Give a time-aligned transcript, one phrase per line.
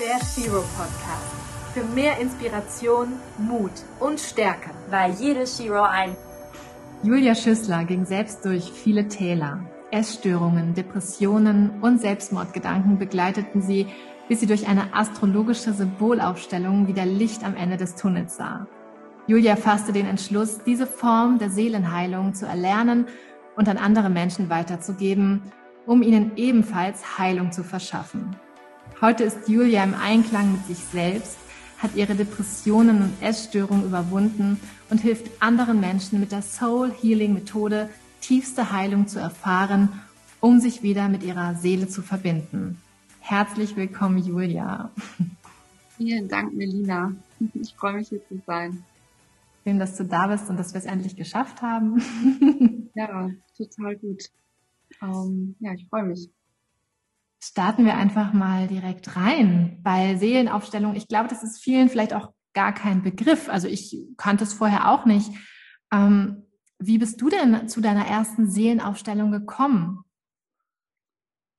[0.00, 1.74] Der Shiro Podcast.
[1.74, 4.70] Für mehr Inspiration, Mut und Stärke.
[4.88, 6.16] Weil jede Shiro ein
[7.02, 9.60] Julia Schüssler ging selbst durch viele Täler.
[9.90, 13.88] Essstörungen, Depressionen und Selbstmordgedanken begleiteten sie,
[14.26, 18.68] bis sie durch eine astrologische Symbolaufstellung wieder Licht am Ende des Tunnels sah.
[19.26, 23.04] Julia fasste den Entschluss, diese Form der Seelenheilung zu erlernen
[23.54, 25.42] und an andere Menschen weiterzugeben,
[25.84, 28.34] um ihnen ebenfalls Heilung zu verschaffen.
[29.00, 31.38] Heute ist Julia im Einklang mit sich selbst,
[31.78, 37.88] hat ihre Depressionen und Essstörungen überwunden und hilft anderen Menschen mit der Soul Healing Methode
[38.20, 39.88] tiefste Heilung zu erfahren,
[40.40, 42.78] um sich wieder mit ihrer Seele zu verbinden.
[43.20, 44.90] Herzlich willkommen, Julia.
[45.96, 47.12] Vielen Dank, Melina.
[47.54, 48.84] Ich freue mich hier zu sein.
[49.64, 52.90] Schön, dass du da bist und dass wir es endlich geschafft haben.
[52.94, 54.24] ja, total gut.
[55.00, 56.28] Ähm, ja, ich freue mich.
[57.42, 60.94] Starten wir einfach mal direkt rein bei Seelenaufstellung.
[60.94, 63.48] Ich glaube, das ist vielen vielleicht auch gar kein Begriff.
[63.48, 65.30] Also ich kannte es vorher auch nicht.
[65.92, 66.46] Ähm,
[66.78, 70.04] wie bist du denn zu deiner ersten Seelenaufstellung gekommen?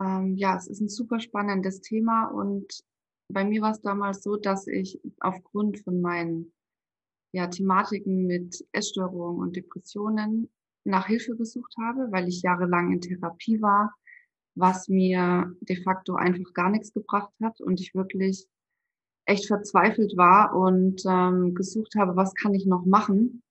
[0.01, 2.83] Ähm, ja, es ist ein super spannendes Thema und
[3.29, 6.53] bei mir war es damals so, dass ich aufgrund von meinen
[7.33, 10.49] ja, Thematiken mit Essstörungen und Depressionen
[10.83, 13.93] nach Hilfe gesucht habe, weil ich jahrelang in Therapie war,
[14.55, 18.47] was mir de facto einfach gar nichts gebracht hat und ich wirklich
[19.25, 23.43] echt verzweifelt war und ähm, gesucht habe, was kann ich noch machen.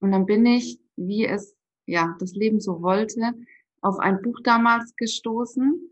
[0.00, 3.32] Und dann bin ich, wie es ja das Leben so wollte,
[3.80, 5.90] auf ein Buch damals gestoßen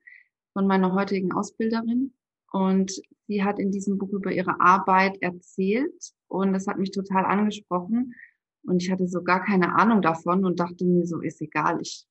[0.52, 2.12] von meiner heutigen Ausbilderin.
[2.52, 2.92] Und
[3.26, 8.14] sie hat in diesem Buch über ihre Arbeit erzählt und das hat mich total angesprochen.
[8.64, 12.06] Und ich hatte so gar keine Ahnung davon und dachte mir so, ist egal, ich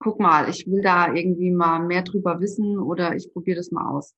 [0.00, 3.88] guck mal, ich will da irgendwie mal mehr drüber wissen oder ich probiere das mal
[3.88, 4.14] aus.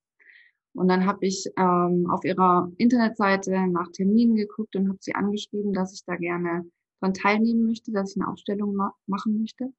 [0.74, 5.74] Und dann habe ich ähm, auf ihrer Internetseite nach Terminen geguckt und habe sie angeschrieben,
[5.74, 6.64] dass ich da gerne
[7.00, 9.72] dran teilnehmen möchte, dass ich eine Aufstellung ma machen möchte.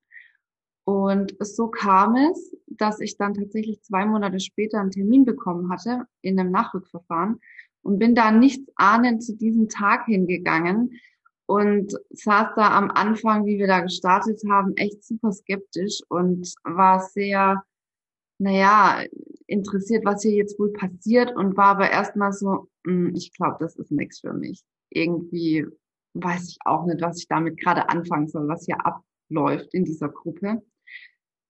[0.86, 6.06] Und so kam es, dass ich dann tatsächlich zwei Monate später einen Termin bekommen hatte
[6.22, 7.40] in einem Nachrückverfahren
[7.82, 11.00] und bin da nichts ahnend zu diesem Tag hingegangen
[11.46, 17.00] und saß da am Anfang, wie wir da gestartet haben, echt super skeptisch und war
[17.00, 17.64] sehr,
[18.40, 19.04] naja,
[19.48, 23.76] interessiert, was hier jetzt wohl passiert und war aber erstmal so, hm, ich glaube, das
[23.76, 24.62] ist nichts für mich.
[24.90, 25.66] Irgendwie
[26.14, 30.10] weiß ich auch nicht, was ich damit gerade anfangen soll, was hier abläuft in dieser
[30.10, 30.62] Gruppe.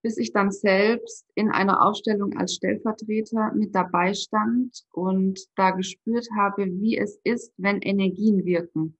[0.01, 6.27] Bis ich dann selbst in einer Ausstellung als Stellvertreter mit dabei stand und da gespürt
[6.35, 8.97] habe, wie es ist, wenn Energien wirken.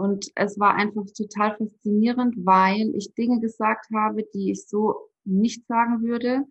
[0.00, 4.94] Und es war einfach total faszinierend, weil ich Dinge gesagt habe, die ich so
[5.26, 6.46] nicht sagen würde,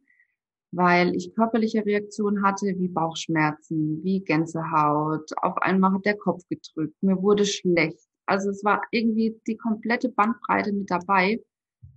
[0.71, 5.31] weil ich körperliche Reaktionen hatte, wie Bauchschmerzen, wie Gänsehaut.
[5.41, 8.07] Auf einmal hat der Kopf gedrückt, mir wurde schlecht.
[8.27, 11.41] Also es war irgendwie die komplette Bandbreite mit dabei,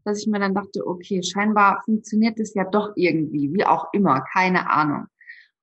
[0.04, 4.24] dass ich mir dann dachte, okay, scheinbar funktioniert es ja doch irgendwie, wie auch immer,
[4.32, 5.04] keine Ahnung.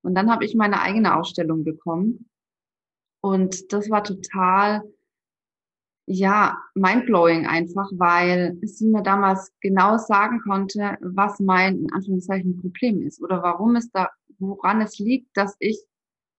[0.03, 2.29] Und dann habe ich meine eigene Ausstellung bekommen.
[3.21, 4.83] Und das war total
[6.11, 13.03] ja, mindblowing einfach, weil sie mir damals genau sagen konnte, was mein, in Anführungszeichen, Problem
[13.03, 14.09] ist oder warum es da,
[14.39, 15.79] woran es liegt, dass ich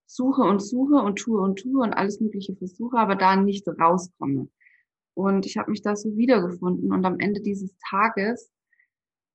[0.07, 4.49] suche und suche und tue und tue und alles Mögliche versuche, aber da nicht rauskomme.
[5.15, 8.51] Und ich habe mich da so wiedergefunden und am Ende dieses Tages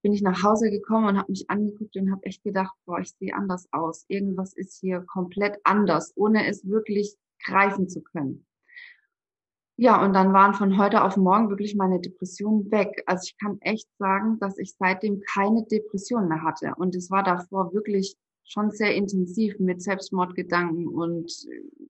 [0.02, 3.14] bin ich nach Hause gekommen und habe mich angeguckt und habe echt gedacht, boah, ich
[3.14, 4.04] sehe anders aus.
[4.10, 8.46] Irgendwas ist hier komplett anders, ohne es wirklich greifen zu können.
[9.78, 13.04] Ja, und dann waren von heute auf morgen wirklich meine Depressionen weg.
[13.08, 16.74] Also ich kann echt sagen, dass ich seitdem keine Depression mehr hatte.
[16.78, 18.16] Und es war davor wirklich
[18.46, 21.88] schon sehr intensiv mit Selbstmordgedanken und äh,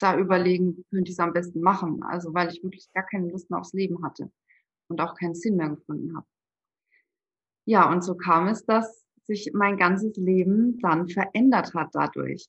[0.00, 2.02] da überlegen, könnte ich es am besten machen.
[2.02, 4.32] Also weil ich wirklich gar keine Lust mehr aufs Leben hatte
[4.88, 6.26] und auch keinen Sinn mehr gefunden habe.
[7.66, 12.48] Ja, und so kam es, dass sich mein ganzes Leben dann verändert hat dadurch.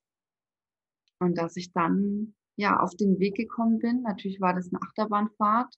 [1.19, 4.01] Und dass ich dann ja, auf den Weg gekommen bin.
[4.01, 5.73] Natürlich war das eine Achterbahnfahrt.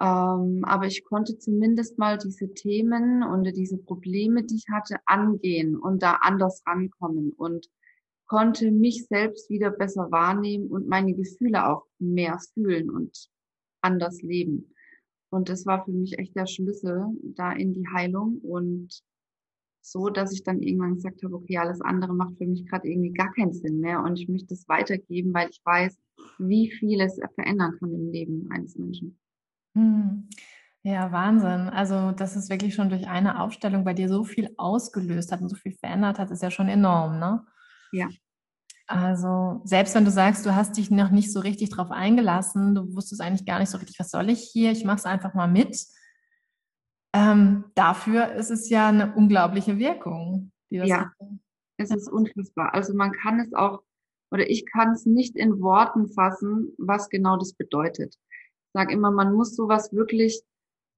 [0.00, 5.76] Ähm, aber ich konnte zumindest mal diese Themen und diese Probleme, die ich hatte, angehen
[5.76, 7.68] und da anders rankommen und
[8.26, 13.30] konnte mich selbst wieder besser wahrnehmen und meine Gefühle auch mehr fühlen und
[13.80, 14.74] anders leben.
[15.30, 19.02] Und das war für mich echt der Schlüssel da in die Heilung und
[19.80, 23.12] so, dass ich dann irgendwann gesagt habe, okay, alles andere macht für mich gerade irgendwie
[23.12, 25.98] gar keinen Sinn mehr und ich möchte es weitergeben, weil ich weiß,
[26.38, 29.18] wie viel es verändern kann im Leben eines Menschen.
[29.74, 30.28] Hm.
[30.82, 31.68] Ja, Wahnsinn.
[31.68, 35.48] Also, dass es wirklich schon durch eine Aufstellung bei dir so viel ausgelöst hat und
[35.48, 37.44] so viel verändert hat, ist ja schon enorm, ne?
[37.92, 38.08] Ja,
[38.86, 42.94] Also selbst wenn du sagst, du hast dich noch nicht so richtig drauf eingelassen, du
[42.94, 45.48] wusstest eigentlich gar nicht so richtig, was soll ich hier, ich mache es einfach mal
[45.48, 45.76] mit.
[47.14, 50.52] Ähm, dafür ist es ja eine unglaubliche Wirkung.
[50.70, 51.28] ja, hat.
[51.78, 52.74] es ist unfassbar.
[52.74, 53.82] Also man kann es auch,
[54.30, 58.14] oder ich kann es nicht in Worten fassen, was genau das bedeutet.
[58.14, 60.42] Ich sage immer, man muss sowas wirklich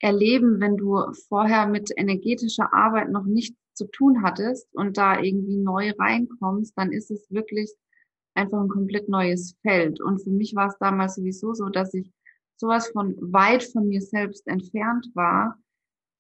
[0.01, 5.57] erleben, wenn du vorher mit energetischer Arbeit noch nichts zu tun hattest und da irgendwie
[5.57, 7.73] neu reinkommst, dann ist es wirklich
[8.35, 10.01] einfach ein komplett neues Feld.
[10.01, 12.11] Und für mich war es damals sowieso so, dass ich
[12.57, 15.59] sowas von weit von mir selbst entfernt war,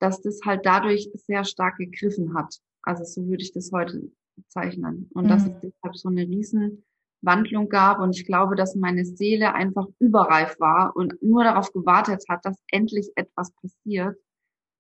[0.00, 2.56] dass das halt dadurch sehr stark gegriffen hat.
[2.82, 5.10] Also so würde ich das heute bezeichnen.
[5.14, 5.28] Und mhm.
[5.28, 6.84] dass es deshalb so eine riesen
[7.22, 7.98] Wandlung gab.
[8.00, 12.56] Und ich glaube, dass meine Seele einfach überreif war und nur darauf gewartet hat, dass
[12.70, 14.16] endlich etwas passiert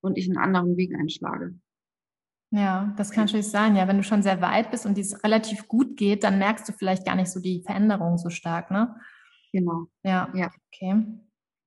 [0.00, 1.54] und ich einen anderen Weg einschlage.
[2.52, 3.76] Ja, das kann natürlich sein.
[3.76, 6.72] Ja, wenn du schon sehr weit bist und dies relativ gut geht, dann merkst du
[6.72, 8.96] vielleicht gar nicht so die Veränderung so stark, ne?
[9.52, 9.86] Genau.
[10.02, 10.32] Ja.
[10.34, 10.50] Ja.
[10.72, 11.04] Okay.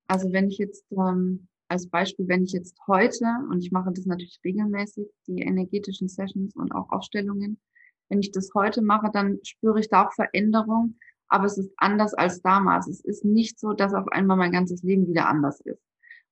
[0.08, 4.06] Also wenn ich jetzt ähm, als Beispiel, wenn ich jetzt heute und ich mache das
[4.06, 7.60] natürlich regelmäßig, die energetischen Sessions und auch Aufstellungen,
[8.10, 10.96] wenn ich das heute mache, dann spüre ich da auch Veränderung,
[11.28, 12.88] aber es ist anders als damals.
[12.88, 15.82] Es ist nicht so, dass auf einmal mein ganzes Leben wieder anders ist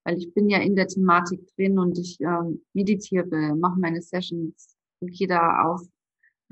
[0.03, 4.75] weil ich bin ja in der Thematik drin und ich ähm, meditiere, mache meine Sessions,
[5.01, 5.81] gehe da auf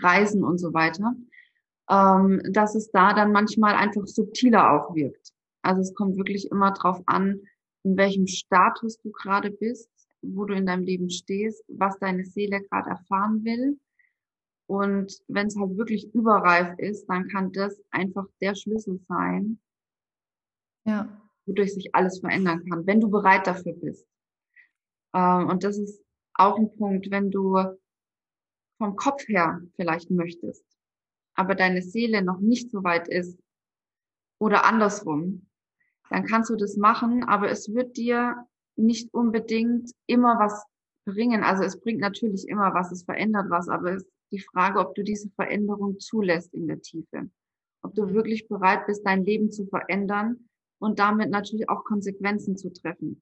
[0.01, 1.15] Reisen und so weiter,
[1.89, 5.31] ähm, dass es da dann manchmal einfach subtiler auch wirkt.
[5.62, 7.42] Also es kommt wirklich immer drauf an,
[7.83, 9.89] in welchem Status du gerade bist,
[10.21, 13.79] wo du in deinem Leben stehst, was deine Seele gerade erfahren will.
[14.67, 19.59] Und wenn es halt wirklich überreif ist, dann kann das einfach der Schlüssel sein,
[20.85, 24.07] ja wodurch sich alles verändern kann, wenn du bereit dafür bist.
[25.13, 26.01] Ähm, und das ist
[26.35, 27.57] auch ein Punkt, wenn du
[28.77, 30.63] vom Kopf her vielleicht möchtest,
[31.35, 33.37] aber deine Seele noch nicht so weit ist
[34.39, 35.48] oder andersrum,
[36.09, 38.45] dann kannst du das machen, aber es wird dir
[38.75, 40.65] nicht unbedingt immer was
[41.06, 41.44] bringen.
[41.44, 44.95] Also es bringt natürlich immer was, es verändert was, aber es ist die Frage, ob
[44.95, 47.29] du diese Veränderung zulässt in der Tiefe.
[47.81, 48.13] Ob du mhm.
[48.13, 53.21] wirklich bereit bist, dein Leben zu verändern und damit natürlich auch Konsequenzen zu treffen.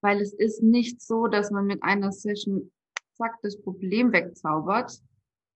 [0.00, 2.70] Weil es ist nicht so, dass man mit einer Session
[3.14, 5.00] zack das Problem wegzaubert.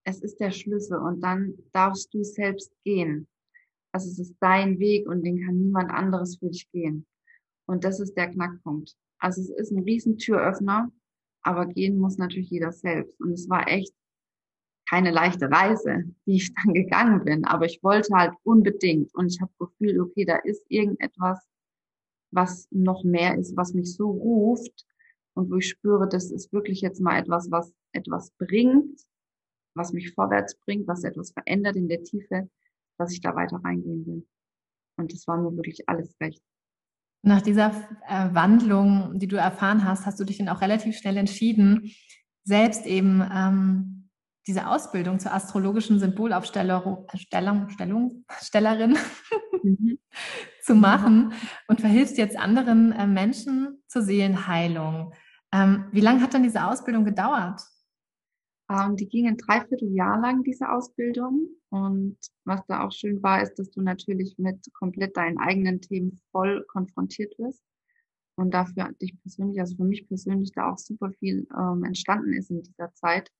[0.04, 3.28] Es ist der Schlüssel und dann darfst du selbst gehen.
[3.92, 7.06] Also es ist dein Weg und den kann niemand anderes für dich gehen.
[7.66, 8.94] Und das ist der Knackpunkt.
[9.18, 10.90] Also es ist ein riesen Türöffner,
[11.42, 13.20] aber gehen muss natürlich jeder selbst.
[13.20, 13.92] Und es war echt
[14.88, 19.40] keine leichte Reise, die ich dann gegangen bin, aber ich wollte halt unbedingt und ich
[19.40, 21.46] habe Gefühl, okay, da ist irgendetwas,
[22.30, 24.86] was noch mehr ist, was mich so ruft
[25.34, 29.00] und wo ich spüre, das ist wirklich jetzt mal etwas, was etwas bringt,
[29.74, 32.48] was mich vorwärts bringt, was etwas verändert in der Tiefe,
[32.98, 34.26] dass ich da weiter reingehen will.
[34.96, 36.42] Und das war mir wirklich alles recht.
[37.22, 37.70] Nach dieser
[38.06, 41.90] äh, Wandlung, die du erfahren hast, hast du dich dann auch relativ schnell entschieden,
[42.44, 44.10] selbst eben ähm,
[44.46, 48.96] diese Ausbildung zur astrologischen Symbolaufstellerin
[49.62, 49.98] mhm.
[50.62, 51.32] zu machen
[51.66, 55.12] und verhilfst jetzt anderen äh, Menschen zur Seelenheilung.
[55.52, 57.60] Ähm, wie lange hat dann diese Ausbildung gedauert?
[58.70, 61.48] Ähm, die ging ein Dreivierteljahr lang, diese Ausbildung.
[61.70, 66.20] Und was da auch schön war, ist, dass du natürlich mit komplett deinen eigenen Themen
[66.32, 67.62] voll konfrontiert wirst.
[68.36, 72.50] Und dafür dich persönlich, also für mich persönlich, da auch super viel ähm, entstanden ist
[72.50, 73.30] in dieser Zeit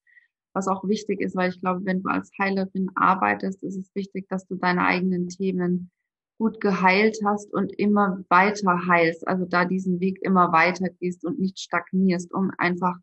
[0.58, 4.28] was auch wichtig ist, weil ich glaube, wenn du als Heilerin arbeitest, ist es wichtig,
[4.28, 5.90] dass du deine eigenen Themen
[6.38, 11.38] gut geheilt hast und immer weiter heilst, also da diesen Weg immer weiter gehst und
[11.38, 12.97] nicht stagnierst, um einfach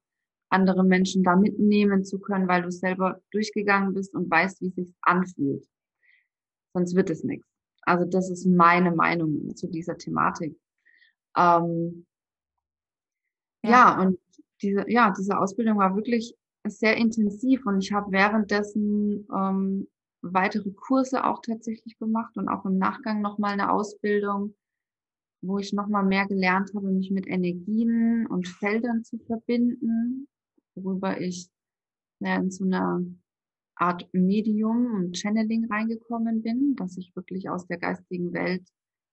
[0.56, 4.76] andere Menschen da mitnehmen zu können, weil du selber durchgegangen bist und weißt, wie es
[4.76, 5.68] sich anfühlt.
[6.74, 7.48] Sonst wird es nichts.
[7.82, 10.58] Also das ist meine Meinung zu dieser Thematik.
[11.38, 12.06] Ähm,
[13.64, 13.70] ja.
[13.70, 14.20] ja, und
[14.62, 16.36] diese, ja, diese Ausbildung war wirklich
[16.66, 19.88] sehr intensiv und ich habe währenddessen ähm,
[20.22, 24.56] weitere Kurse auch tatsächlich gemacht und auch im Nachgang nochmal eine Ausbildung,
[25.42, 30.28] wo ich nochmal mehr gelernt habe, mich mit Energien und Feldern zu verbinden,
[30.76, 31.50] worüber ich
[32.20, 33.04] ja, in so einer
[33.76, 38.64] Art Medium und Channeling reingekommen bin, dass ich wirklich aus der geistigen Welt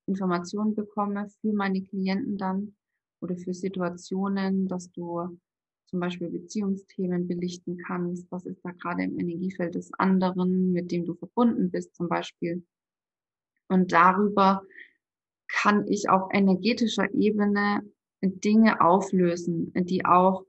[0.07, 2.75] Informationen bekomme für meine Klienten dann
[3.21, 5.39] oder für Situationen, dass du
[5.87, 8.31] zum Beispiel Beziehungsthemen belichten kannst.
[8.31, 12.65] Was ist da gerade im Energiefeld des anderen, mit dem du verbunden bist zum Beispiel.
[13.69, 14.63] Und darüber
[15.49, 17.83] kann ich auf energetischer Ebene
[18.23, 20.45] Dinge auflösen, die auch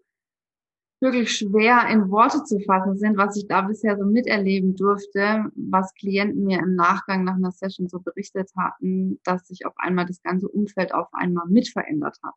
[1.04, 5.94] wirklich schwer in Worte zu fassen sind, was ich da bisher so miterleben durfte, was
[5.94, 10.24] Klienten mir im Nachgang nach einer Session so berichtet hatten, dass sich auf einmal das
[10.24, 12.34] ganze Umfeld auf einmal mit verändert hat.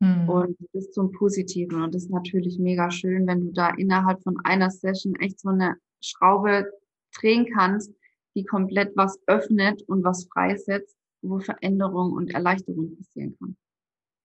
[0.00, 0.28] Mhm.
[0.28, 1.82] Und bis zum Positiven.
[1.82, 5.48] Und das ist natürlich mega schön, wenn du da innerhalb von einer Session echt so
[5.48, 6.70] eine Schraube
[7.18, 7.94] drehen kannst,
[8.34, 13.56] die komplett was öffnet und was freisetzt, wo Veränderung und Erleichterung passieren kann.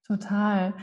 [0.10, 0.74] Total.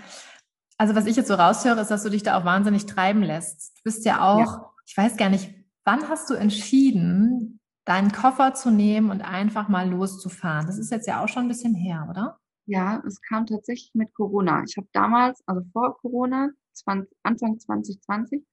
[0.78, 3.78] Also was ich jetzt so raushöre, ist, dass du dich da auch wahnsinnig treiben lässt.
[3.78, 4.71] Du bist ja auch, ja.
[4.87, 5.54] ich weiß gar nicht,
[5.85, 10.66] wann hast du entschieden, deinen Koffer zu nehmen und einfach mal loszufahren?
[10.66, 12.38] Das ist jetzt ja auch schon ein bisschen her, oder?
[12.66, 14.64] Ja, es kam tatsächlich mit Corona.
[14.66, 18.45] Ich habe damals, also vor Corona, 20, Anfang 2020,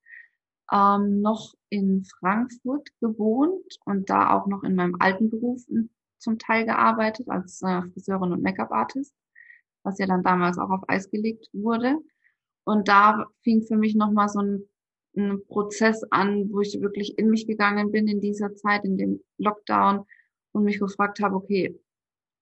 [0.71, 5.63] ähm, noch in Frankfurt gewohnt und da auch noch in meinem alten Beruf
[6.19, 9.13] zum Teil gearbeitet als äh, Friseurin und Make-up-Artist,
[9.83, 11.97] was ja dann damals auch auf Eis gelegt wurde.
[12.65, 14.63] Und da fing für mich nochmal so ein,
[15.17, 19.21] ein Prozess an, wo ich wirklich in mich gegangen bin in dieser Zeit, in dem
[19.37, 20.05] Lockdown
[20.53, 21.77] und mich gefragt habe, okay,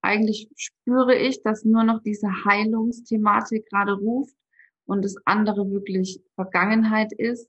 [0.02, 4.36] eigentlich spüre ich, dass nur noch diese Heilungsthematik gerade ruft
[4.84, 7.48] und das andere wirklich Vergangenheit ist.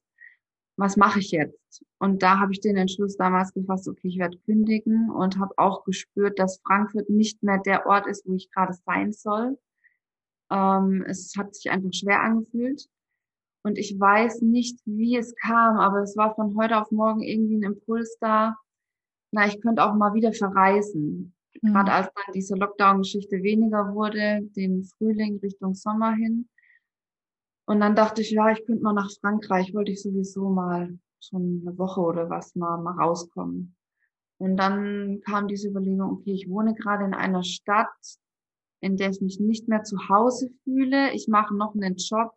[0.75, 1.83] Was mache ich jetzt?
[1.99, 5.83] Und da habe ich den Entschluss damals gefasst, okay, ich werde kündigen und habe auch
[5.83, 9.57] gespürt, dass Frankfurt nicht mehr der Ort ist, wo ich gerade sein soll.
[10.53, 12.87] Ähm, es hat sich einfach schwer angefühlt.
[13.65, 17.55] Und ich weiß nicht, wie es kam, aber es war von heute auf morgen irgendwie
[17.55, 18.55] ein Impuls da.
[19.31, 21.33] Na, ich könnte auch mal wieder verreisen.
[21.61, 21.73] Mhm.
[21.73, 26.47] Gerade als dann diese Lockdown-Geschichte weniger wurde, den Frühling Richtung Sommer hin.
[27.65, 31.63] Und dann dachte ich, ja, ich könnte mal nach Frankreich, wollte ich sowieso mal schon
[31.65, 33.75] eine Woche oder was mal, mal rauskommen.
[34.37, 37.87] Und dann kam diese Überlegung, okay, ich wohne gerade in einer Stadt,
[38.83, 41.13] in der ich mich nicht mehr zu Hause fühle.
[41.13, 42.31] Ich mache noch einen Job,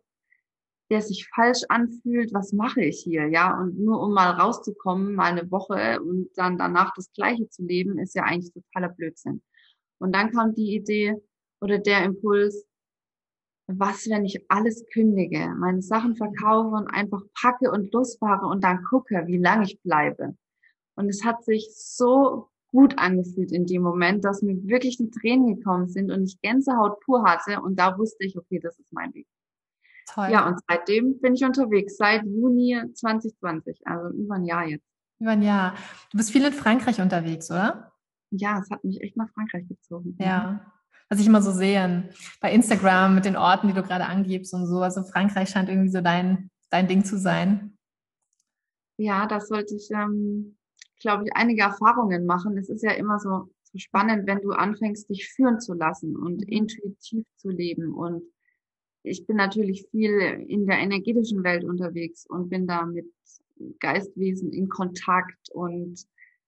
[0.89, 2.33] der sich falsch anfühlt.
[2.33, 3.27] Was mache ich hier?
[3.27, 7.63] Ja, und nur um mal rauszukommen, mal eine Woche und dann danach das Gleiche zu
[7.63, 9.41] leben, ist ja eigentlich totaler Blödsinn.
[9.99, 11.15] Und dann kam die Idee
[11.59, 12.65] oder der Impuls,
[13.67, 18.85] was, wenn ich alles kündige, meine Sachen verkaufe und einfach packe und losfahre und dann
[18.85, 20.37] gucke, wie lange ich bleibe.
[20.95, 22.47] Und es hat sich so
[22.77, 26.99] gut angefühlt in dem Moment, dass mir wirklich die Tränen gekommen sind und ich Gänsehaut
[26.99, 29.25] pur hatte und da wusste ich, okay, das ist mein Weg.
[30.13, 30.29] Toll.
[30.31, 34.85] Ja, und seitdem bin ich unterwegs, seit Juni 2020, also über ein Jahr jetzt.
[35.19, 35.73] Über ein Jahr.
[36.11, 37.91] Du bist viel in Frankreich unterwegs, oder?
[38.29, 40.15] Ja, es hat mich echt nach Frankreich gezogen.
[40.19, 40.71] Ja.
[41.09, 42.07] Was ich immer so sehe
[42.41, 44.81] bei Instagram mit den Orten, die du gerade angibst und so.
[44.81, 47.75] Also Frankreich scheint irgendwie so dein, dein Ding zu sein.
[48.97, 50.57] Ja, das sollte ich ähm,
[50.99, 52.57] glaube ich, einige Erfahrungen machen.
[52.57, 56.41] Es ist ja immer so, so spannend, wenn du anfängst, dich führen zu lassen und
[56.41, 56.47] mhm.
[56.47, 57.93] intuitiv zu leben.
[57.93, 58.23] Und
[59.03, 63.05] ich bin natürlich viel in der energetischen Welt unterwegs und bin da mit
[63.79, 66.05] Geistwesen in Kontakt und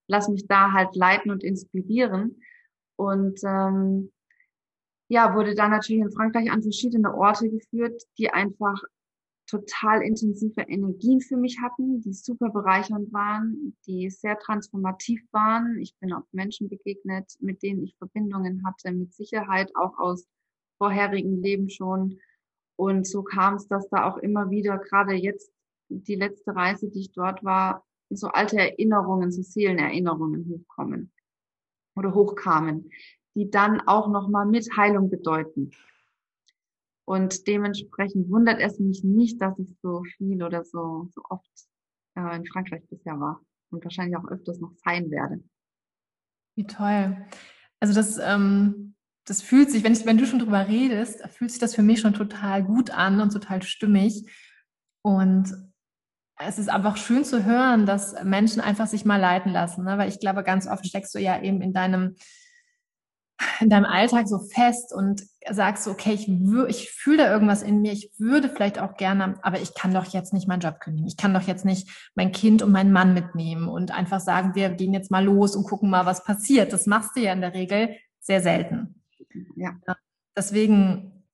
[0.08, 2.42] lass mich da halt leiten und inspirieren.
[2.96, 4.12] Und ähm,
[5.08, 8.82] ja, wurde da natürlich in Frankreich an verschiedene Orte geführt, die einfach
[9.50, 15.80] total intensive Energien für mich hatten, die super bereichernd waren, die sehr transformativ waren.
[15.80, 20.28] Ich bin auch Menschen begegnet, mit denen ich Verbindungen hatte, mit Sicherheit auch aus
[20.78, 22.20] vorherigen Leben schon.
[22.76, 25.52] Und so kam es, dass da auch immer wieder, gerade jetzt
[25.90, 31.12] die letzte Reise, die ich dort war, so alte Erinnerungen, so Seelenerinnerungen hochkommen
[31.96, 32.90] oder hochkamen,
[33.36, 35.72] die dann auch nochmal mit Heilung bedeuten.
[37.10, 41.50] Und dementsprechend wundert es mich nicht, dass ich so viel oder so, so oft
[42.16, 45.44] äh, in Frankreich bisher war und wahrscheinlich auch öfters noch sein werde.
[46.56, 47.26] Wie toll.
[47.80, 48.94] Also das, ähm,
[49.26, 52.00] das fühlt sich, wenn, ich, wenn du schon drüber redest, fühlt sich das für mich
[52.00, 54.32] schon total gut an und total stimmig.
[55.02, 55.52] Und
[56.38, 59.98] es ist einfach schön zu hören, dass Menschen einfach sich mal leiten lassen, ne?
[59.98, 62.18] weil ich glaube, ganz oft steckst du ja eben in deinem
[63.62, 66.28] in deinem Alltag so fest und sagst okay, ich,
[66.68, 70.06] ich fühle da irgendwas in mir, ich würde vielleicht auch gerne, aber ich kann doch
[70.06, 71.08] jetzt nicht meinen Job kündigen.
[71.08, 74.70] Ich kann doch jetzt nicht mein Kind und meinen Mann mitnehmen und einfach sagen, wir
[74.70, 76.74] gehen jetzt mal los und gucken mal, was passiert.
[76.74, 79.02] Das machst du ja in der Regel sehr selten.
[79.56, 79.72] Ja.
[80.36, 81.26] Deswegen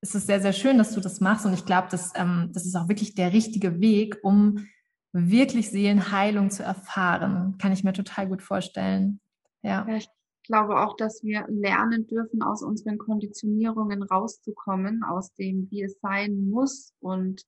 [0.00, 2.66] ist es sehr, sehr schön, dass du das machst und ich glaube, dass, ähm, das
[2.66, 4.66] ist auch wirklich der richtige Weg, um
[5.12, 7.56] wirklich Seelenheilung zu erfahren.
[7.58, 9.20] Kann ich mir total gut vorstellen.
[9.62, 9.86] Ja.
[9.88, 10.08] ja ich
[10.52, 16.50] glaube auch, dass wir lernen dürfen, aus unseren Konditionierungen rauszukommen, aus dem, wie es sein
[16.50, 17.46] muss und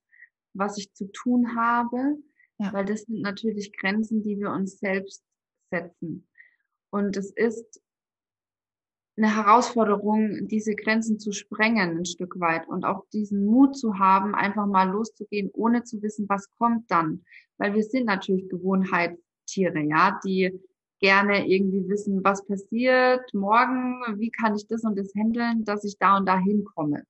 [0.55, 2.17] was ich zu tun habe,
[2.57, 2.73] ja.
[2.73, 5.23] weil das sind natürlich Grenzen, die wir uns selbst
[5.71, 6.27] setzen.
[6.89, 7.83] Und es ist
[9.19, 14.35] eine Herausforderung, diese Grenzen zu sprengen ein Stück weit und auch diesen Mut zu haben,
[14.35, 17.23] einfach mal loszugehen, ohne zu wissen, was kommt dann.
[17.59, 20.59] Weil wir sind natürlich Gewohnheitstiere, ja, die
[21.05, 25.99] gerne irgendwie wissen, was passiert morgen, wie kann ich das und das handeln, dass ich
[25.99, 27.05] da und da hinkomme.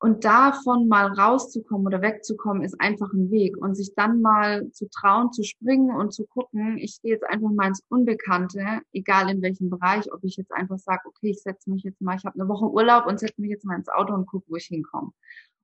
[0.00, 3.56] Und davon mal rauszukommen oder wegzukommen, ist einfach ein Weg.
[3.56, 7.50] Und sich dann mal zu trauen, zu springen und zu gucken, ich gehe jetzt einfach
[7.50, 11.70] mal ins Unbekannte, egal in welchem Bereich, ob ich jetzt einfach sage, okay, ich setze
[11.70, 14.12] mich jetzt mal, ich habe eine Woche Urlaub und setze mich jetzt mal ins Auto
[14.12, 15.10] und gucke, wo ich hinkomme.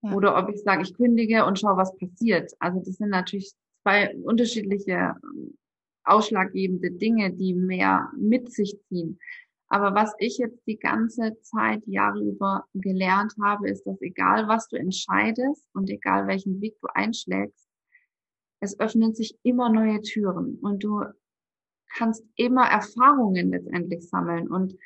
[0.01, 0.15] Ja.
[0.15, 2.51] Oder ob ich sage, ich kündige und schaue, was passiert.
[2.61, 5.17] Also das sind natürlich zwei unterschiedliche
[6.05, 9.19] ausschlaggebende Dinge, die mehr mit sich ziehen.
[9.69, 14.69] Aber was ich jetzt die ganze Zeit, Jahre über gelernt habe, ist, dass egal was
[14.69, 17.67] du entscheidest und egal welchen Weg du einschlägst,
[18.61, 21.05] es öffnen sich immer neue Türen und du
[21.97, 24.77] kannst immer Erfahrungen letztendlich sammeln und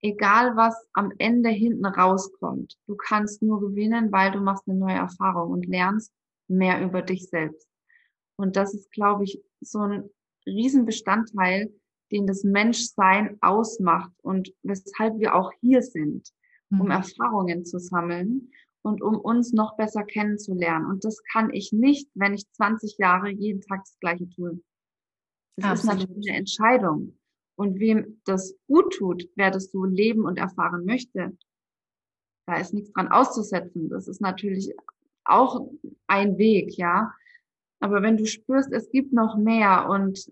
[0.00, 4.96] egal was am Ende hinten rauskommt, du kannst nur gewinnen, weil du machst eine neue
[4.96, 6.12] Erfahrung und lernst
[6.48, 7.68] mehr über dich selbst.
[8.36, 10.10] Und das ist, glaube ich, so ein
[10.48, 11.72] Riesenbestandteil
[12.10, 16.30] den das Menschsein ausmacht und weshalb wir auch hier sind,
[16.70, 16.90] um mhm.
[16.90, 18.50] Erfahrungen zu sammeln
[18.82, 20.86] und um uns noch besser kennenzulernen.
[20.86, 24.60] Und das kann ich nicht, wenn ich 20 Jahre jeden Tag das Gleiche tue.
[25.56, 25.78] Das Absolut.
[25.78, 27.18] ist natürlich eine Entscheidung.
[27.56, 31.36] Und wem das gut tut, wer das so leben und erfahren möchte,
[32.46, 33.88] da ist nichts dran auszusetzen.
[33.88, 34.72] Das ist natürlich
[35.24, 35.68] auch
[36.06, 37.12] ein Weg, ja.
[37.80, 40.26] Aber wenn du spürst, es gibt noch mehr und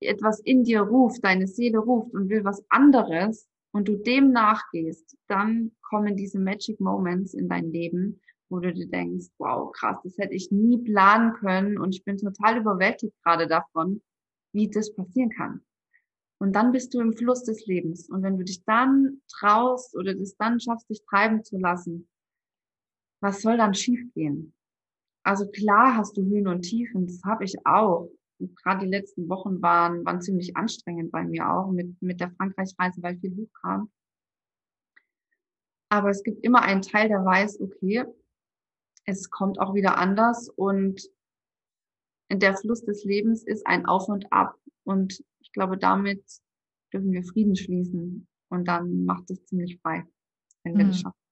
[0.00, 5.16] etwas in dir ruft, deine Seele ruft und will was anderes und du dem nachgehst,
[5.28, 10.18] dann kommen diese Magic Moments in dein Leben, wo du dir denkst, wow, krass, das
[10.18, 14.02] hätte ich nie planen können und ich bin total überwältigt gerade davon,
[14.52, 15.62] wie das passieren kann.
[16.38, 18.08] Und dann bist du im Fluss des Lebens.
[18.10, 22.08] Und wenn du dich dann traust oder das dann schaffst, dich treiben zu lassen,
[23.22, 24.52] was soll dann schiefgehen?
[25.24, 28.08] Also klar hast du Höhen und Tiefen, das habe ich auch
[28.62, 33.02] gerade die letzten Wochen waren, waren ziemlich anstrengend bei mir auch mit, mit der Frankreich-Reise,
[33.02, 33.90] weil viel hochkam.
[35.88, 38.04] Aber es gibt immer einen Teil, der weiß, okay,
[39.06, 41.00] es kommt auch wieder anders und
[42.32, 44.56] der Fluss des Lebens ist ein Auf und Ab.
[44.84, 46.24] Und ich glaube, damit
[46.92, 48.26] dürfen wir Frieden schließen.
[48.48, 50.04] Und dann macht es ziemlich frei,
[50.62, 50.88] wenn wir mhm.
[50.88, 51.23] das schaffen.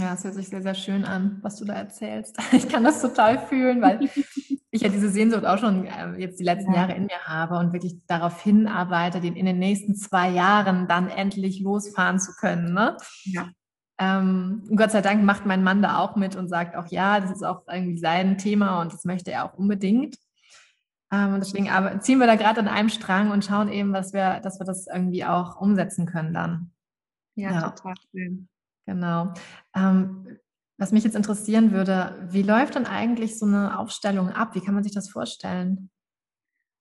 [0.00, 2.36] Ja, es hört sich sehr, sehr schön an, was du da erzählst.
[2.52, 4.00] Ich kann das total fühlen, weil
[4.70, 6.80] ich ja diese Sehnsucht auch schon äh, jetzt die letzten ja.
[6.80, 11.08] Jahre in mir habe und wirklich darauf hinarbeite, den in den nächsten zwei Jahren dann
[11.08, 12.74] endlich losfahren zu können.
[12.74, 12.96] Ne?
[13.24, 13.48] Ja.
[13.98, 17.30] Ähm, Gott sei Dank macht mein Mann da auch mit und sagt auch, ja, das
[17.30, 20.16] ist auch irgendwie sein Thema und das möchte er auch unbedingt.
[21.12, 24.12] Ähm, und deswegen aber ziehen wir da gerade an einem Strang und schauen eben, was
[24.12, 26.72] wir, dass wir das irgendwie auch umsetzen können dann.
[27.36, 27.70] Ja, ja.
[27.70, 28.48] total schön.
[28.86, 29.32] Genau.
[29.74, 30.38] Ähm,
[30.76, 34.54] was mich jetzt interessieren würde, wie läuft dann eigentlich so eine Aufstellung ab?
[34.54, 35.90] Wie kann man sich das vorstellen?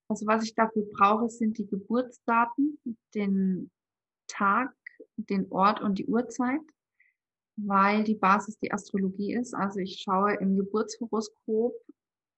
[0.10, 2.80] Also was ich dafür brauche, sind die Geburtsdaten,
[3.14, 3.72] den
[4.28, 4.74] Tag,
[5.18, 6.62] den Ort und die Uhrzeit,
[7.56, 9.54] weil die Basis die Astrologie ist.
[9.54, 11.74] Also ich schaue im Geburtshoroskop,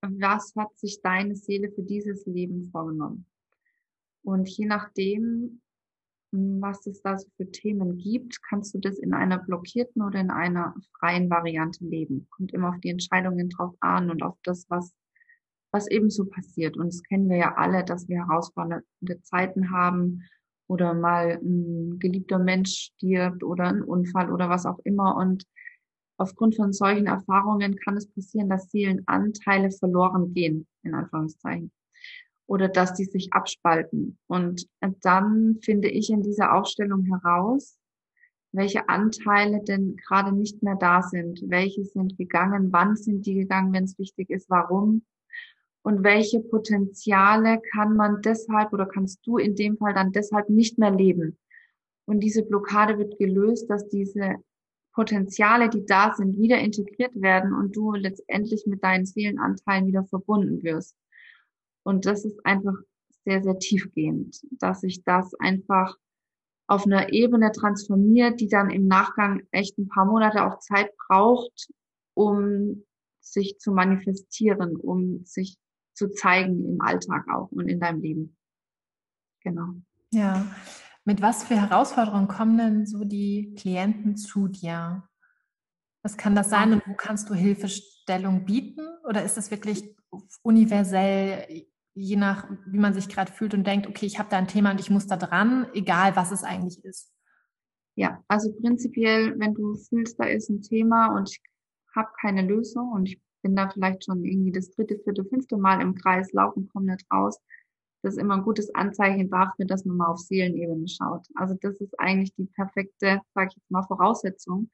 [0.01, 3.25] was hat sich deine Seele für dieses Leben vorgenommen.
[4.23, 5.62] Und je nachdem,
[6.31, 10.31] was es da so für Themen gibt, kannst du das in einer blockierten oder in
[10.31, 12.27] einer freien Variante leben.
[12.31, 14.93] Kommt immer auf die Entscheidungen drauf an und auf das, was,
[15.71, 16.77] was eben so passiert.
[16.77, 20.23] Und das kennen wir ja alle, dass wir herausfordernde Zeiten haben
[20.67, 25.15] oder mal ein geliebter Mensch stirbt oder ein Unfall oder was auch immer.
[25.15, 25.45] Und
[26.17, 31.71] aufgrund von solchen Erfahrungen kann es passieren, dass Seelenanteile verloren gehen, in Anführungszeichen
[32.47, 34.17] oder dass die sich abspalten.
[34.27, 34.67] Und
[35.01, 37.77] dann finde ich in dieser Aufstellung heraus,
[38.51, 43.73] welche Anteile denn gerade nicht mehr da sind, welche sind gegangen, wann sind die gegangen,
[43.73, 45.03] wenn es wichtig ist, warum
[45.84, 50.77] und welche Potenziale kann man deshalb oder kannst du in dem Fall dann deshalb nicht
[50.77, 51.38] mehr leben.
[52.05, 54.36] Und diese Blockade wird gelöst, dass diese
[54.93, 60.63] Potenziale, die da sind, wieder integriert werden und du letztendlich mit deinen Seelenanteilen wieder verbunden
[60.63, 60.95] wirst.
[61.85, 62.73] Und das ist einfach
[63.25, 65.95] sehr, sehr tiefgehend, dass sich das einfach
[66.67, 71.69] auf einer Ebene transformiert, die dann im Nachgang echt ein paar Monate auch Zeit braucht,
[72.15, 72.83] um
[73.21, 75.57] sich zu manifestieren, um sich
[75.93, 78.37] zu zeigen im Alltag auch und in deinem Leben.
[79.41, 79.75] Genau.
[80.11, 80.45] Ja.
[81.03, 85.07] Mit was für Herausforderungen kommen denn so die Klienten zu dir?
[86.01, 88.87] Was kann das sein und wo kannst du Hilfestellung bieten?
[89.07, 89.95] Oder ist das wirklich
[90.41, 94.47] universell je nach, wie man sich gerade fühlt und denkt, okay, ich habe da ein
[94.47, 97.12] Thema und ich muss da dran, egal was es eigentlich ist.
[97.95, 101.41] Ja, also prinzipiell, wenn du fühlst, da ist ein Thema und ich
[101.95, 105.81] habe keine Lösung und ich bin da vielleicht schon irgendwie das dritte, vierte, fünfte Mal
[105.81, 107.39] im Kreis laufen, komme nicht raus.
[108.01, 111.25] Das ist immer ein gutes Anzeichen dafür, dass man mal auf Seelenebene schaut.
[111.36, 114.69] Also das ist eigentlich die perfekte, sage ich jetzt mal, Voraussetzung.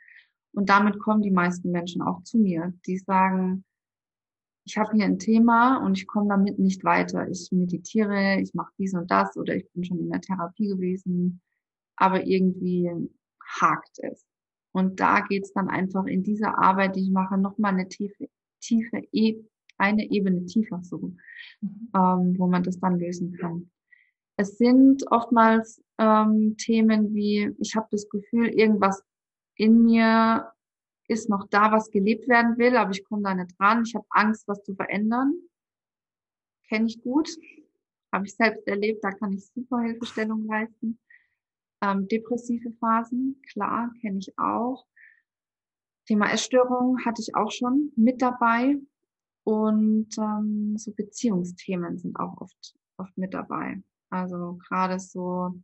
[0.53, 2.73] Und damit kommen die meisten Menschen auch zu mir.
[2.87, 3.63] Die sagen,
[4.63, 7.27] ich habe hier ein Thema und ich komme damit nicht weiter.
[7.27, 11.41] Ich meditiere, ich mache dies und das oder ich bin schon in der Therapie gewesen,
[11.95, 12.91] aber irgendwie
[13.43, 14.25] hakt es.
[14.71, 18.29] Und da geht's dann einfach in dieser Arbeit, die ich mache, nochmal eine tiefe,
[18.61, 19.43] tiefe e
[19.77, 21.11] eine Ebene tiefer so,
[21.61, 21.89] mhm.
[21.95, 23.71] ähm, wo man das dann lösen kann.
[24.37, 29.03] Es sind oftmals ähm, Themen wie, ich habe das Gefühl, irgendwas
[29.55, 30.51] in mir
[31.11, 33.83] ist noch da, was gelebt werden will, aber ich komme da nicht dran.
[33.85, 35.33] Ich habe Angst, was zu verändern.
[36.69, 37.29] Kenne ich gut.
[38.13, 40.99] Habe ich selbst erlebt, da kann ich super Hilfestellung leisten.
[41.81, 44.85] Ähm, depressive Phasen, klar, kenne ich auch.
[46.07, 48.77] Thema Essstörung hatte ich auch schon mit dabei.
[49.43, 53.81] Und ähm, so Beziehungsthemen sind auch oft, oft mit dabei.
[54.09, 55.55] Also gerade so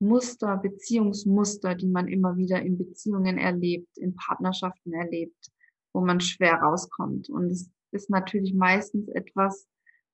[0.00, 5.50] Muster, Beziehungsmuster, die man immer wieder in Beziehungen erlebt, in Partnerschaften erlebt,
[5.92, 7.30] wo man schwer rauskommt.
[7.30, 9.66] Und es ist natürlich meistens etwas,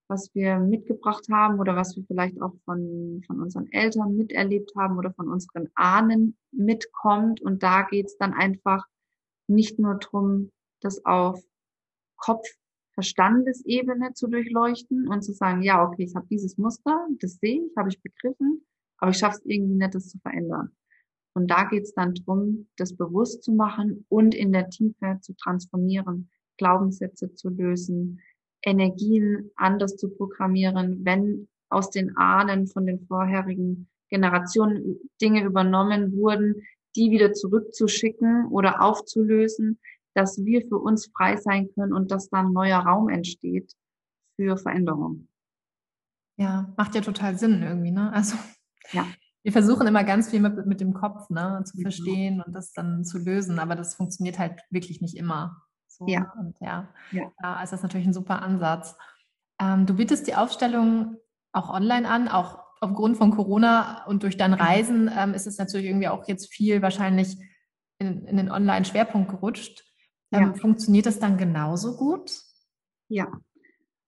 [0.09, 4.99] was wir mitgebracht haben oder was wir vielleicht auch von, von unseren Eltern miterlebt haben
[4.99, 7.41] oder von unseren Ahnen mitkommt.
[7.41, 8.85] Und da geht es dann einfach
[9.49, 11.41] nicht nur drum, das auf
[12.17, 12.47] Kopf,
[12.95, 17.77] Verstandesebene zu durchleuchten und zu sagen, ja, okay, ich habe dieses Muster, das sehe ich,
[17.77, 18.67] habe ich begriffen,
[19.01, 20.71] aber ich schaffe es irgendwie nicht, das zu verändern.
[21.35, 25.35] Und da geht es dann drum, das bewusst zu machen und in der Tiefe zu
[25.35, 28.21] transformieren, Glaubenssätze zu lösen,
[28.63, 36.63] Energien anders zu programmieren, wenn aus den Ahnen von den vorherigen Generationen Dinge übernommen wurden,
[36.97, 39.79] die wieder zurückzuschicken oder aufzulösen,
[40.15, 43.73] dass wir für uns frei sein können und dass dann neuer Raum entsteht
[44.37, 45.29] für Veränderung.
[46.37, 48.13] Ja, macht ja total Sinn irgendwie, ne?
[48.13, 48.37] Also
[48.93, 49.07] ja.
[49.43, 51.91] wir versuchen immer ganz viel mit, mit dem Kopf, ne, zu genau.
[51.91, 55.63] verstehen und das dann zu lösen, aber das funktioniert halt wirklich nicht immer.
[55.87, 56.33] So, ja.
[56.39, 57.33] Und ja, ja.
[57.39, 58.97] da ist das natürlich ein super Ansatz.
[59.61, 61.17] Ähm, du bietest die Aufstellung
[61.53, 65.87] auch online an, auch aufgrund von Corona und durch dein Reisen ähm, ist es natürlich
[65.87, 67.37] irgendwie auch jetzt viel wahrscheinlich
[67.99, 69.85] in, in den Online-Schwerpunkt gerutscht.
[70.33, 70.55] Ähm, ja.
[70.55, 72.33] Funktioniert das dann genauso gut?
[73.09, 73.27] Ja,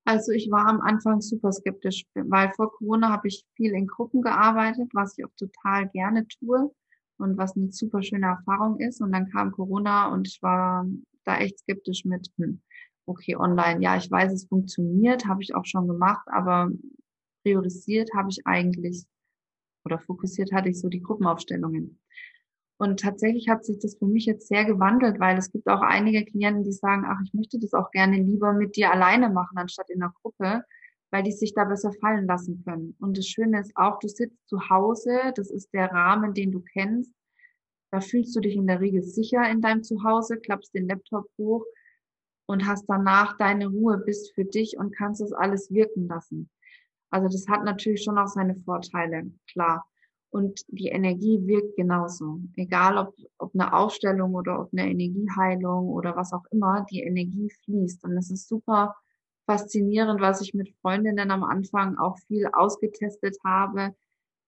[0.04, 4.22] also ich war am Anfang super skeptisch, weil vor Corona habe ich viel in Gruppen
[4.22, 6.70] gearbeitet, was ich auch total gerne tue
[7.18, 9.00] und was eine super schöne Erfahrung ist.
[9.00, 10.86] Und dann kam Corona und ich war
[11.24, 12.60] da echt skeptisch mit, hm,
[13.06, 16.70] okay, online, ja, ich weiß, es funktioniert, habe ich auch schon gemacht, aber
[17.44, 19.04] priorisiert habe ich eigentlich
[19.84, 22.00] oder fokussiert hatte ich so die Gruppenaufstellungen.
[22.82, 26.24] Und tatsächlich hat sich das für mich jetzt sehr gewandelt, weil es gibt auch einige
[26.24, 29.88] Klienten, die sagen, ach, ich möchte das auch gerne lieber mit dir alleine machen, anstatt
[29.88, 30.64] in einer Gruppe,
[31.12, 32.96] weil die sich da besser fallen lassen können.
[32.98, 36.60] Und das Schöne ist auch, du sitzt zu Hause, das ist der Rahmen, den du
[36.72, 37.14] kennst.
[37.92, 41.64] Da fühlst du dich in der Regel sicher in deinem Zuhause, klappst den Laptop hoch
[42.46, 46.50] und hast danach deine Ruhe, bist für dich und kannst das alles wirken lassen.
[47.10, 49.88] Also das hat natürlich schon auch seine Vorteile, klar.
[50.32, 52.40] Und die Energie wirkt genauso.
[52.56, 57.50] Egal ob, ob eine Aufstellung oder ob eine Energieheilung oder was auch immer, die Energie
[57.64, 58.02] fließt.
[58.04, 58.96] Und es ist super
[59.46, 63.94] faszinierend, was ich mit Freundinnen am Anfang auch viel ausgetestet habe,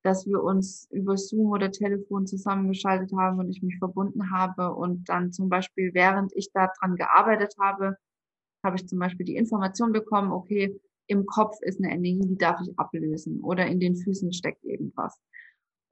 [0.03, 5.07] dass wir uns über Zoom oder Telefon zusammengeschaltet haben und ich mich verbunden habe und
[5.11, 7.97] dann zum Beispiel, während ich daran gearbeitet habe,
[8.65, 12.59] habe ich zum Beispiel die Information bekommen, okay, im Kopf ist eine Energie, die darf
[12.63, 15.21] ich ablösen oder in den Füßen steckt irgendwas.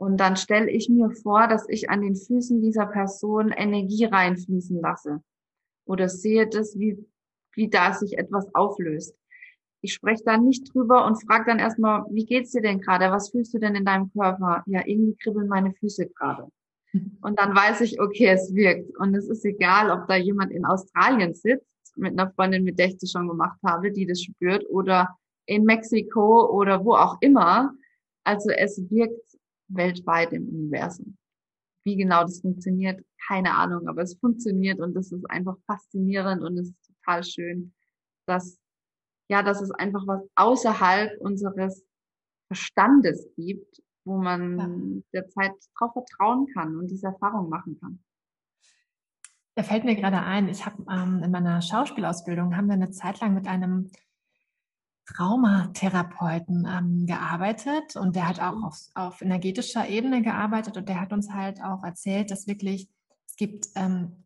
[0.02, 4.80] Und dann stelle ich mir vor, dass ich an den Füßen dieser Person Energie reinfließen
[4.80, 5.22] lasse.
[5.84, 6.98] Oder sehe das, wie,
[7.54, 9.14] wie da sich etwas auflöst.
[9.80, 13.12] Ich spreche da nicht drüber und frage dann erstmal, wie geht's dir denn gerade?
[13.12, 14.64] Was fühlst du denn in deinem Körper?
[14.66, 16.48] Ja, irgendwie kribbeln meine Füße gerade.
[17.22, 18.98] Und dann weiß ich, okay, es wirkt.
[18.98, 22.88] Und es ist egal, ob da jemand in Australien sitzt, mit einer Freundin, mit der
[22.88, 27.72] ich das schon gemacht habe, die das spürt, oder in Mexiko oder wo auch immer.
[28.24, 29.31] Also es wirkt
[29.74, 31.16] weltweit im Universum.
[31.84, 36.58] Wie genau das funktioniert, keine Ahnung, aber es funktioniert und das ist einfach faszinierend und
[36.58, 37.72] es ist total schön,
[38.26, 38.58] dass,
[39.28, 41.84] ja, dass es einfach was außerhalb unseres
[42.46, 45.02] Verstandes gibt, wo man ja.
[45.20, 48.02] der Zeit drauf vertrauen kann und diese Erfahrung machen kann.
[49.54, 53.20] Da fällt mir gerade ein, ich habe ähm, in meiner Schauspielausbildung haben wir eine Zeit
[53.20, 53.90] lang mit einem
[55.14, 61.12] Traumatherapeuten ähm, gearbeitet und der hat auch auf, auf, energetischer Ebene gearbeitet und der hat
[61.12, 62.88] uns halt auch erzählt, dass wirklich
[63.26, 64.22] es gibt ähm,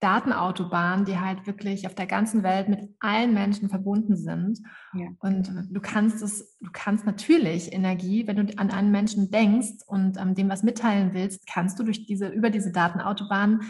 [0.00, 4.60] Datenautobahnen, die halt wirklich auf der ganzen Welt mit allen Menschen verbunden sind.
[4.94, 5.08] Ja.
[5.20, 10.16] Und du kannst es, du kannst natürlich Energie, wenn du an einen Menschen denkst und
[10.16, 13.60] ähm, dem was mitteilen willst, kannst du durch diese, über diese Datenautobahn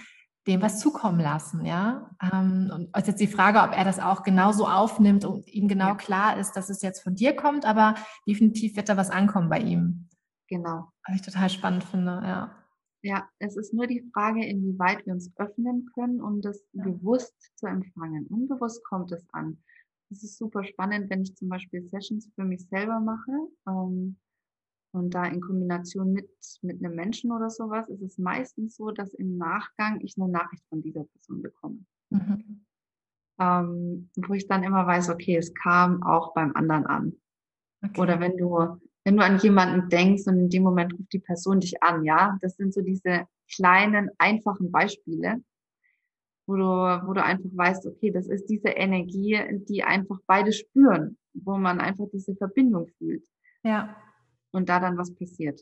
[0.46, 2.10] dem was zukommen lassen, ja.
[2.32, 5.88] Ähm, und ist jetzt die Frage, ob er das auch genauso aufnimmt und ihm genau
[5.88, 5.94] ja.
[5.94, 7.94] klar ist, dass es jetzt von dir kommt, aber
[8.26, 10.08] definitiv wird da was ankommen bei ihm.
[10.48, 10.90] Genau.
[11.06, 12.56] Was ich total spannend finde, ja.
[13.02, 16.84] Ja, es ist nur die Frage, inwieweit wir uns öffnen können, um das ja.
[16.84, 18.26] bewusst zu empfangen.
[18.26, 19.58] Unbewusst kommt es an.
[20.10, 23.32] Es ist super spannend, wenn ich zum Beispiel Sessions für mich selber mache.
[23.66, 24.18] Ähm,
[24.92, 26.30] und da in Kombination mit,
[26.62, 30.64] mit einem Menschen oder sowas, ist es meistens so, dass im Nachgang ich eine Nachricht
[30.68, 31.78] von dieser Person bekomme.
[32.10, 32.66] Mhm.
[33.38, 37.12] Ähm, wo ich dann immer weiß, okay, es kam auch beim anderen an.
[37.82, 38.00] Okay.
[38.00, 41.60] Oder wenn du wenn du an jemanden denkst und in dem Moment ruft die Person
[41.60, 45.42] dich an, ja, das sind so diese kleinen, einfachen Beispiele,
[46.46, 51.16] wo du, wo du einfach weißt, okay, das ist diese Energie, die einfach beide spüren,
[51.32, 53.24] wo man einfach diese Verbindung fühlt.
[53.64, 53.96] Ja.
[54.52, 55.60] Und da dann was passiert.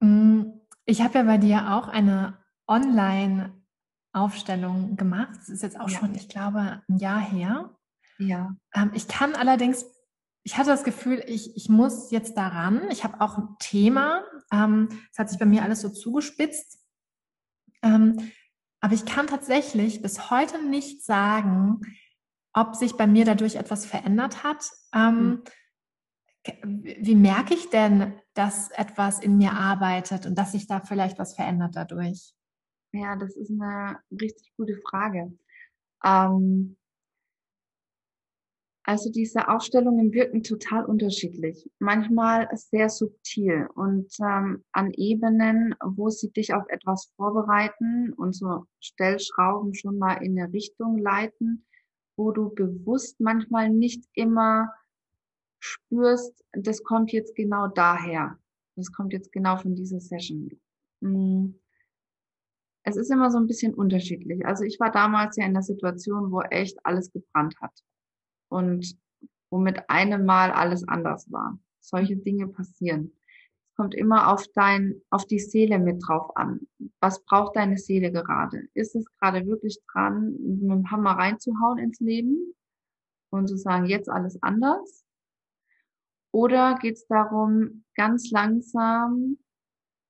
[0.00, 0.42] Mm,
[0.84, 5.36] ich habe ja bei dir auch eine Online-Aufstellung gemacht.
[5.36, 5.98] Das ist jetzt auch ja.
[5.98, 7.76] schon, ich glaube, ein Jahr her.
[8.18, 8.56] Ja.
[8.74, 9.86] Ähm, ich kann allerdings
[10.44, 12.90] ich hatte das Gefühl, ich, ich muss jetzt daran.
[12.90, 14.22] Ich habe auch ein Thema.
[14.52, 16.78] Ähm, es hat sich bei mir alles so zugespitzt.
[17.82, 18.30] Ähm,
[18.80, 21.80] aber ich kann tatsächlich bis heute nicht sagen,
[22.52, 24.70] ob sich bei mir dadurch etwas verändert hat.
[24.94, 25.42] Ähm,
[26.62, 31.34] wie merke ich denn, dass etwas in mir arbeitet und dass sich da vielleicht was
[31.34, 32.34] verändert dadurch?
[32.92, 35.32] Ja, das ist eine richtig gute Frage.
[36.04, 36.76] Ähm,
[38.86, 46.30] also diese Aufstellungen wirken total unterschiedlich, manchmal sehr subtil und ähm, an Ebenen, wo sie
[46.30, 51.64] dich auf etwas vorbereiten und so Stellschrauben schon mal in eine Richtung leiten,
[52.16, 54.68] wo du bewusst manchmal nicht immer
[55.64, 58.38] spürst, das kommt jetzt genau daher.
[58.76, 60.50] Das kommt jetzt genau von dieser Session.
[61.00, 61.58] Hm.
[62.82, 64.44] Es ist immer so ein bisschen unterschiedlich.
[64.44, 67.72] Also ich war damals ja in der Situation, wo echt alles gebrannt hat
[68.50, 68.98] und
[69.50, 71.58] wo mit einem Mal alles anders war.
[71.80, 73.16] Solche Dinge passieren.
[73.70, 76.60] Es kommt immer auf dein, auf die Seele mit drauf an.
[77.00, 78.68] Was braucht deine Seele gerade?
[78.74, 82.54] Ist es gerade wirklich dran, mit dem Hammer reinzuhauen ins Leben
[83.30, 85.03] und zu sagen, jetzt alles anders?
[86.34, 89.38] Oder geht es darum, ganz langsam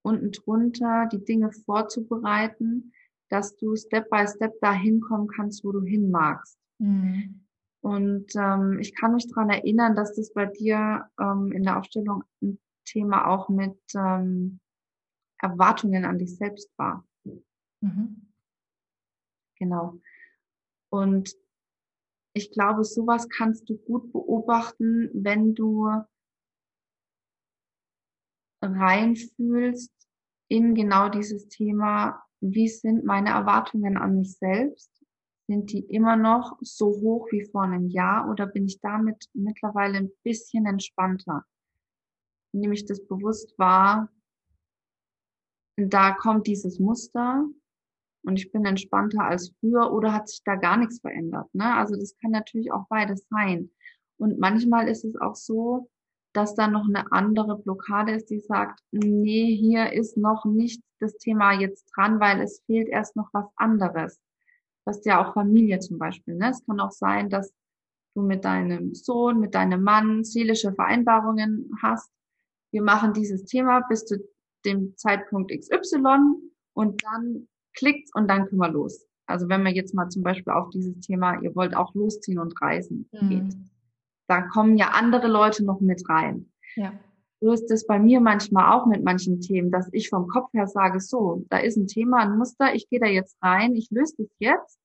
[0.03, 2.95] unten drunter die Dinge vorzubereiten,
[3.29, 6.59] dass du Step by Step dahin kommen kannst, wo du hin magst.
[6.79, 7.47] Mhm.
[7.83, 12.25] Und ähm, ich kann mich dran erinnern, dass das bei dir ähm, in der Aufstellung
[12.41, 14.61] ein Thema auch mit ähm,
[15.43, 17.07] Erwartungen an dich selbst war.
[17.83, 18.33] Mhm.
[19.59, 20.01] Genau.
[20.89, 21.35] Und
[22.33, 25.91] ich glaube, sowas kannst du gut beobachten, wenn du
[28.65, 29.93] reinfühlst
[30.49, 34.95] in genau dieses Thema, wie sind meine Erwartungen an mich selbst
[35.47, 39.99] sind die immer noch so hoch wie vor einem Jahr oder bin ich damit mittlerweile
[39.99, 41.45] ein bisschen entspannter?
[42.53, 44.11] Nehme ich das bewusst wahr,
[45.77, 47.47] da kommt dieses Muster
[48.23, 51.53] und ich bin entspannter als früher oder hat sich da gar nichts verändert?
[51.55, 51.75] Ne?
[51.75, 53.71] Also das kann natürlich auch beides sein.
[54.17, 55.91] Und manchmal ist es auch so,
[56.35, 61.17] dass da noch eine andere Blockade ist, die sagt, nee, hier ist noch nicht das
[61.17, 64.21] Thema jetzt dran, weil es fehlt erst noch was anderes
[64.87, 66.35] hast ja auch Familie zum Beispiel.
[66.35, 66.51] Ne?
[66.51, 67.53] Es kann auch sein, dass
[68.15, 72.11] du mit deinem Sohn, mit deinem Mann seelische Vereinbarungen hast.
[72.73, 74.19] Wir machen dieses Thema bis zu
[74.65, 76.19] dem Zeitpunkt XY
[76.75, 79.07] und dann klickt's und dann können wir los.
[79.27, 82.61] Also wenn man jetzt mal zum Beispiel auf dieses Thema, ihr wollt auch losziehen und
[82.61, 83.29] reisen mhm.
[83.29, 83.57] geht,
[84.27, 86.51] da kommen ja andere Leute noch mit rein.
[86.77, 86.93] Ja.
[87.41, 90.67] So ist es bei mir manchmal auch mit manchen Themen, dass ich vom Kopf her
[90.67, 94.15] sage, so, da ist ein Thema, ein Muster, ich gehe da jetzt rein, ich löse
[94.19, 94.79] das jetzt,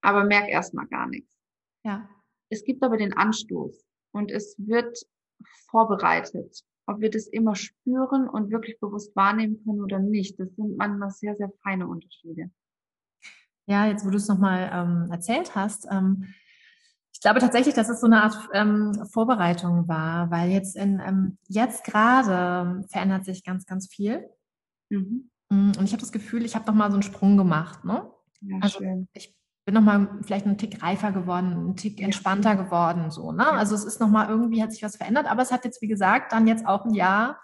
[0.00, 1.36] aber merke erstmal gar nichts.
[1.84, 2.08] Ja.
[2.50, 4.96] Es gibt aber den Anstoß und es wird
[5.70, 6.62] vorbereitet.
[6.86, 11.10] Ob wir das immer spüren und wirklich bewusst wahrnehmen können oder nicht, das sind manchmal
[11.10, 12.50] sehr, sehr feine Unterschiede.
[13.66, 16.26] Ja, jetzt wo du es nochmal ähm, erzählt hast, ähm,
[17.20, 21.36] ich glaube tatsächlich, dass es so eine Art ähm, Vorbereitung war, weil jetzt in ähm,
[21.48, 24.26] jetzt gerade verändert sich ganz, ganz viel.
[24.88, 25.30] Mhm.
[25.50, 27.84] Mm, und ich habe das Gefühl, ich habe noch mal so einen Sprung gemacht.
[27.84, 28.10] Ne?
[28.40, 29.06] Ja, also schön.
[29.12, 33.52] ich bin nochmal vielleicht ein Tick reifer geworden, ein Tick entspannter geworden, so, ne?
[33.52, 36.32] Also es ist nochmal irgendwie, hat sich was verändert, aber es hat jetzt, wie gesagt,
[36.32, 37.38] dann jetzt auch ein Jahr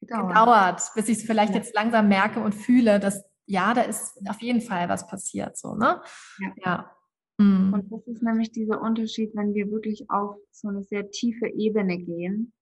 [0.00, 1.58] gedauert, gedauert bis ich es vielleicht ja.
[1.58, 5.74] jetzt langsam merke und fühle, dass ja, da ist auf jeden Fall was passiert, so,
[5.74, 6.00] ne?
[6.64, 6.95] Ja.
[7.38, 7.72] Mhm.
[7.72, 11.98] Und das ist nämlich dieser Unterschied, wenn wir wirklich auf so eine sehr tiefe Ebene
[11.98, 12.52] gehen,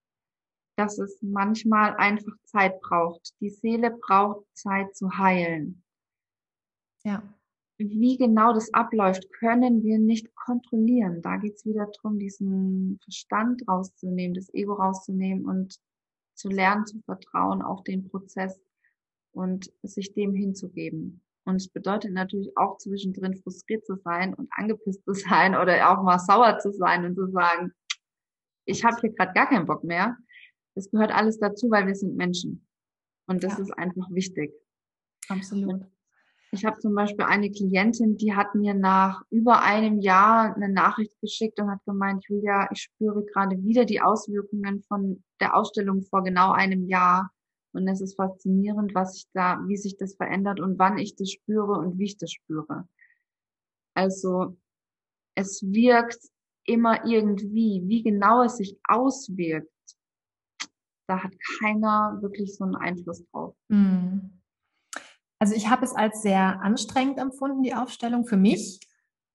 [0.76, 3.34] dass es manchmal einfach Zeit braucht.
[3.40, 5.82] Die Seele braucht Zeit zu heilen.
[7.04, 7.22] Ja.
[7.76, 11.22] Wie genau das abläuft, können wir nicht kontrollieren.
[11.22, 15.76] Da geht es wieder darum, diesen Verstand rauszunehmen, das Ego rauszunehmen und
[16.34, 18.60] zu lernen, zu vertrauen auf den Prozess
[19.32, 21.20] und sich dem hinzugeben.
[21.44, 26.02] Und es bedeutet natürlich auch zwischendrin frustriert zu sein und angepisst zu sein oder auch
[26.02, 27.72] mal sauer zu sein und zu sagen,
[28.66, 30.16] ich habe hier gerade gar keinen Bock mehr.
[30.74, 32.66] Das gehört alles dazu, weil wir sind Menschen.
[33.26, 33.64] Und das ja.
[33.64, 34.52] ist einfach wichtig.
[35.28, 35.84] Absolut.
[36.54, 41.20] Ich habe zum Beispiel eine Klientin, die hat mir nach über einem Jahr eine Nachricht
[41.20, 46.22] geschickt und hat gemeint, Julia, ich spüre gerade wieder die Auswirkungen von der Ausstellung vor
[46.22, 47.32] genau einem Jahr.
[47.74, 51.30] Und es ist faszinierend, was ich da, wie sich das verändert und wann ich das
[51.30, 52.88] spüre und wie ich das spüre.
[53.96, 54.56] Also
[55.36, 56.18] es wirkt
[56.66, 59.70] immer irgendwie, wie genau es sich auswirkt.
[61.08, 63.54] Da hat keiner wirklich so einen Einfluss drauf.
[63.68, 64.40] Mhm.
[65.38, 68.80] Also ich habe es als sehr anstrengend empfunden, die Aufstellung für mich.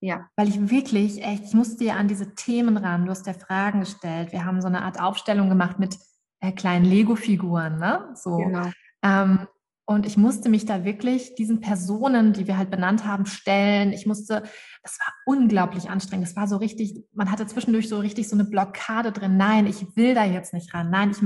[0.02, 0.30] Ja.
[0.38, 3.06] Weil ich wirklich, echt, ich musste ja an diese Themen ran.
[3.06, 4.32] Du hast ja Fragen gestellt.
[4.32, 6.00] Wir haben so eine Art Aufstellung gemacht mit
[6.42, 8.10] äh, kleinen Lego-Figuren, ne?
[8.16, 8.38] So.
[8.38, 8.72] Genau.
[9.04, 9.48] Ähm,
[9.90, 13.92] und ich musste mich da wirklich diesen Personen, die wir halt benannt haben, stellen.
[13.92, 14.44] Ich musste,
[14.84, 16.28] das war unglaublich anstrengend.
[16.28, 19.36] Das war so richtig, man hatte zwischendurch so richtig so eine Blockade drin.
[19.36, 20.92] Nein, ich will da jetzt nicht ran.
[20.92, 21.24] Nein, ich,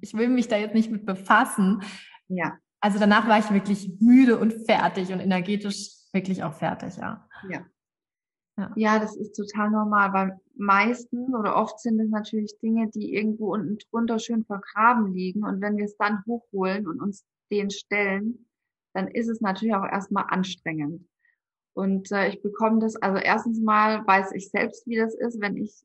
[0.00, 1.82] ich will mich da jetzt nicht mit befassen.
[2.26, 2.54] Ja.
[2.80, 7.28] Also danach war ich wirklich müde und fertig und energetisch wirklich auch fertig, ja.
[7.48, 7.60] Ja.
[8.56, 8.72] Ja.
[8.76, 13.52] ja, das ist total normal, weil meistens oder oft sind es natürlich Dinge, die irgendwo
[13.52, 15.44] unten drunter schön vergraben liegen.
[15.44, 18.46] Und wenn wir es dann hochholen und uns den stellen,
[18.92, 21.04] dann ist es natürlich auch erstmal anstrengend.
[21.74, 25.56] Und äh, ich bekomme das, also erstens mal weiß ich selbst, wie das ist, wenn
[25.56, 25.84] ich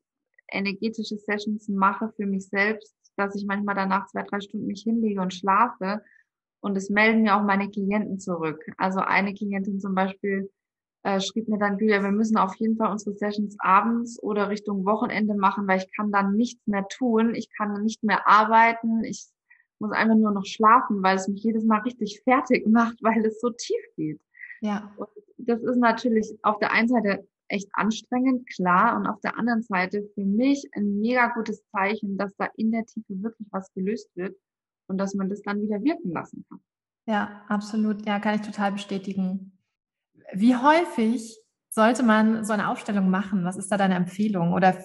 [0.52, 5.20] energetische Sessions mache für mich selbst, dass ich manchmal danach zwei, drei Stunden mich hinlege
[5.20, 6.02] und schlafe
[6.60, 8.64] und es melden mir auch meine Klienten zurück.
[8.76, 10.50] Also eine Klientin zum Beispiel
[11.02, 14.84] äh, schrieb mir dann, Julia, wir müssen auf jeden Fall unsere Sessions abends oder Richtung
[14.84, 17.34] Wochenende machen, weil ich kann dann nichts mehr tun.
[17.34, 19.02] Ich kann nicht mehr arbeiten.
[19.04, 19.26] Ich
[19.78, 23.40] muss einfach nur noch schlafen, weil es mich jedes Mal richtig fertig macht, weil es
[23.40, 24.20] so tief geht.
[24.60, 24.92] Ja.
[24.96, 25.08] Und
[25.38, 30.08] das ist natürlich auf der einen Seite echt anstrengend, klar, und auf der anderen Seite
[30.14, 34.36] für mich ein mega gutes Zeichen, dass da in der Tiefe wirklich was gelöst wird
[34.86, 36.60] und dass man das dann wieder wirken lassen kann.
[37.06, 38.06] Ja, absolut.
[38.06, 39.52] Ja, kann ich total bestätigen.
[40.32, 41.36] Wie häufig
[41.68, 43.44] sollte man so eine Aufstellung machen?
[43.44, 44.52] Was ist da deine Empfehlung?
[44.52, 44.84] Oder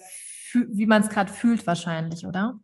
[0.53, 2.59] wie man es gerade fühlt wahrscheinlich, oder?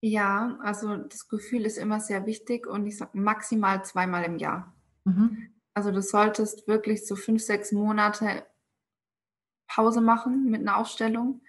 [0.00, 4.74] Ja, also das Gefühl ist immer sehr wichtig und ich sage maximal zweimal im Jahr.
[5.04, 5.54] Mhm.
[5.72, 8.44] Also du solltest wirklich so fünf, sechs Monate
[9.66, 11.40] Pause machen mit einer Aufstellung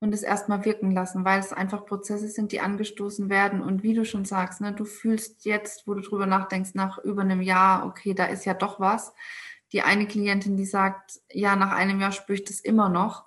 [0.00, 3.60] und es erstmal wirken lassen, weil es einfach Prozesse sind, die angestoßen werden.
[3.60, 7.20] Und wie du schon sagst, ne, du fühlst jetzt, wo du drüber nachdenkst, nach über
[7.20, 9.12] einem Jahr, okay, da ist ja doch was.
[9.72, 13.26] Die eine Klientin, die sagt, ja, nach einem Jahr spüre ich das immer noch.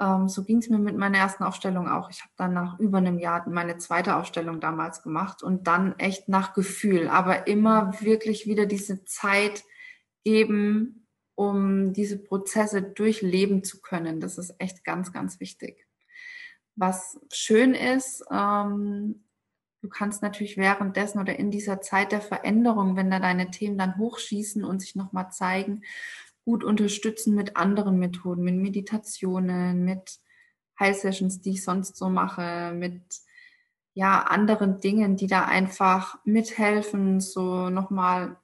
[0.00, 2.10] Ähm, so ging es mir mit meiner ersten Aufstellung auch.
[2.10, 6.28] Ich habe dann nach über einem Jahr meine zweite Aufstellung damals gemacht und dann echt
[6.28, 9.64] nach Gefühl, aber immer wirklich wieder diese Zeit
[10.24, 14.20] geben, um diese Prozesse durchleben zu können.
[14.20, 15.86] Das ist echt ganz, ganz wichtig.
[16.74, 19.25] Was schön ist, ähm,
[19.86, 23.96] du kannst natürlich währenddessen oder in dieser Zeit der Veränderung, wenn da deine Themen dann
[23.96, 25.82] hochschießen und sich nochmal zeigen,
[26.44, 30.18] gut unterstützen mit anderen Methoden, mit Meditationen, mit
[30.78, 33.00] Heilsessions, die ich sonst so mache, mit
[33.94, 38.36] ja, anderen Dingen, die da einfach mithelfen, so nochmal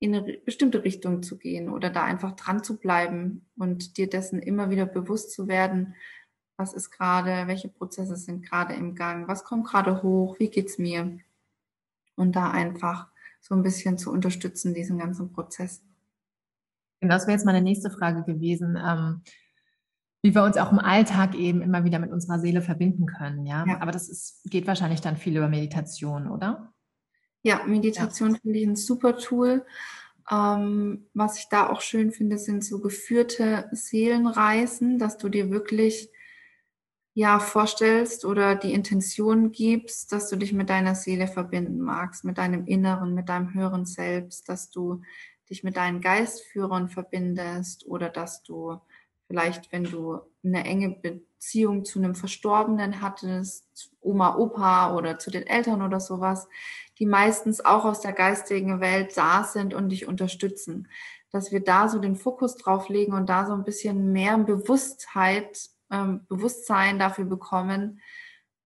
[0.00, 4.40] in eine bestimmte Richtung zu gehen oder da einfach dran zu bleiben und dir dessen
[4.40, 5.94] immer wieder bewusst zu werden,
[6.56, 10.78] was ist gerade, welche Prozesse sind gerade im Gang, was kommt gerade hoch, wie geht's
[10.78, 11.18] mir?
[12.16, 13.08] Und da einfach
[13.40, 15.82] so ein bisschen zu unterstützen, diesen ganzen Prozess.
[17.00, 19.22] Genau, das wäre jetzt meine nächste Frage gewesen, ähm,
[20.22, 23.64] wie wir uns auch im Alltag eben immer wieder mit unserer Seele verbinden können, ja.
[23.66, 23.80] ja.
[23.80, 26.72] Aber das ist, geht wahrscheinlich dann viel über Meditation, oder?
[27.42, 28.38] Ja, Meditation ja.
[28.40, 29.64] finde ich ein super Tool.
[30.28, 36.10] Ähm, was ich da auch schön finde, sind so geführte Seelenreisen, dass du dir wirklich
[37.16, 42.36] ja vorstellst oder die Intention gibst, dass du dich mit deiner Seele verbinden magst, mit
[42.36, 45.00] deinem Inneren, mit deinem höheren Selbst, dass du
[45.48, 48.76] dich mit deinen Geistführern verbindest oder dass du
[49.28, 55.46] vielleicht, wenn du eine enge Beziehung zu einem Verstorbenen hattest, Oma, Opa oder zu den
[55.46, 56.46] Eltern oder sowas,
[56.98, 60.88] die meistens auch aus der geistigen Welt da sind und dich unterstützen.
[61.30, 65.70] Dass wir da so den Fokus drauf legen und da so ein bisschen mehr Bewusstheit,
[65.90, 68.00] ähm, Bewusstsein dafür bekommen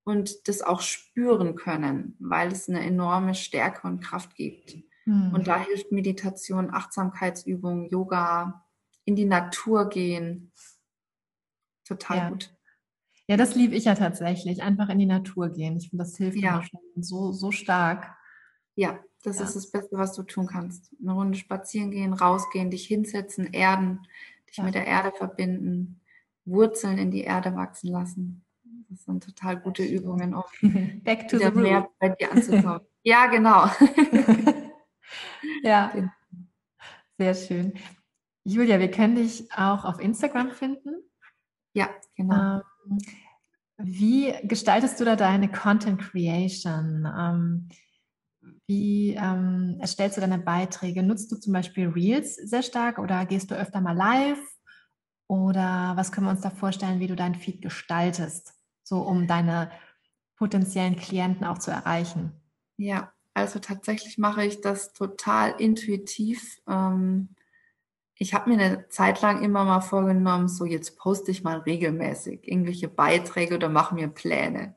[0.05, 4.77] und das auch spüren können, weil es eine enorme Stärke und Kraft gibt.
[5.05, 5.35] Mhm.
[5.35, 8.64] Und da hilft Meditation, Achtsamkeitsübungen, Yoga,
[9.05, 10.53] in die Natur gehen.
[11.85, 12.29] Total ja.
[12.29, 12.55] gut.
[13.27, 14.62] Ja, das liebe ich ja tatsächlich.
[14.62, 15.77] Einfach in die Natur gehen.
[15.77, 16.62] Ich finde, das hilft ja.
[16.62, 18.16] schon so, so stark.
[18.75, 19.45] Ja, das ja.
[19.45, 20.93] ist das Beste, was du tun kannst.
[21.01, 24.01] Eine Runde spazieren gehen, rausgehen, dich hinsetzen, erden,
[24.49, 24.64] dich ja.
[24.64, 26.01] mit der Erde verbinden,
[26.45, 28.45] Wurzeln in die Erde wachsen lassen.
[28.88, 30.45] Das sind total gute Übungen, um
[31.05, 32.80] Back to the mehr bei dir anzukommen.
[33.03, 33.66] ja, genau.
[35.62, 36.11] ja, genau.
[37.18, 37.72] sehr schön.
[38.45, 40.95] Julia, wir können dich auch auf Instagram finden.
[41.74, 42.62] Ja, genau.
[42.88, 42.99] Ähm,
[43.78, 47.07] wie gestaltest du da deine Content Creation?
[47.07, 47.68] Ähm,
[48.66, 51.03] wie ähm, erstellst du deine Beiträge?
[51.03, 54.41] Nutzt du zum Beispiel Reels sehr stark oder gehst du öfter mal live?
[55.31, 58.53] Oder was können wir uns da vorstellen, wie du dein Feed gestaltest,
[58.83, 59.70] so um deine
[60.35, 62.33] potenziellen Klienten auch zu erreichen?
[62.76, 66.61] Ja, also tatsächlich mache ich das total intuitiv.
[66.68, 67.37] Ähm,
[68.16, 72.41] ich habe mir eine Zeit lang immer mal vorgenommen, so jetzt poste ich mal regelmäßig
[72.43, 74.74] irgendwelche Beiträge oder mache mir Pläne.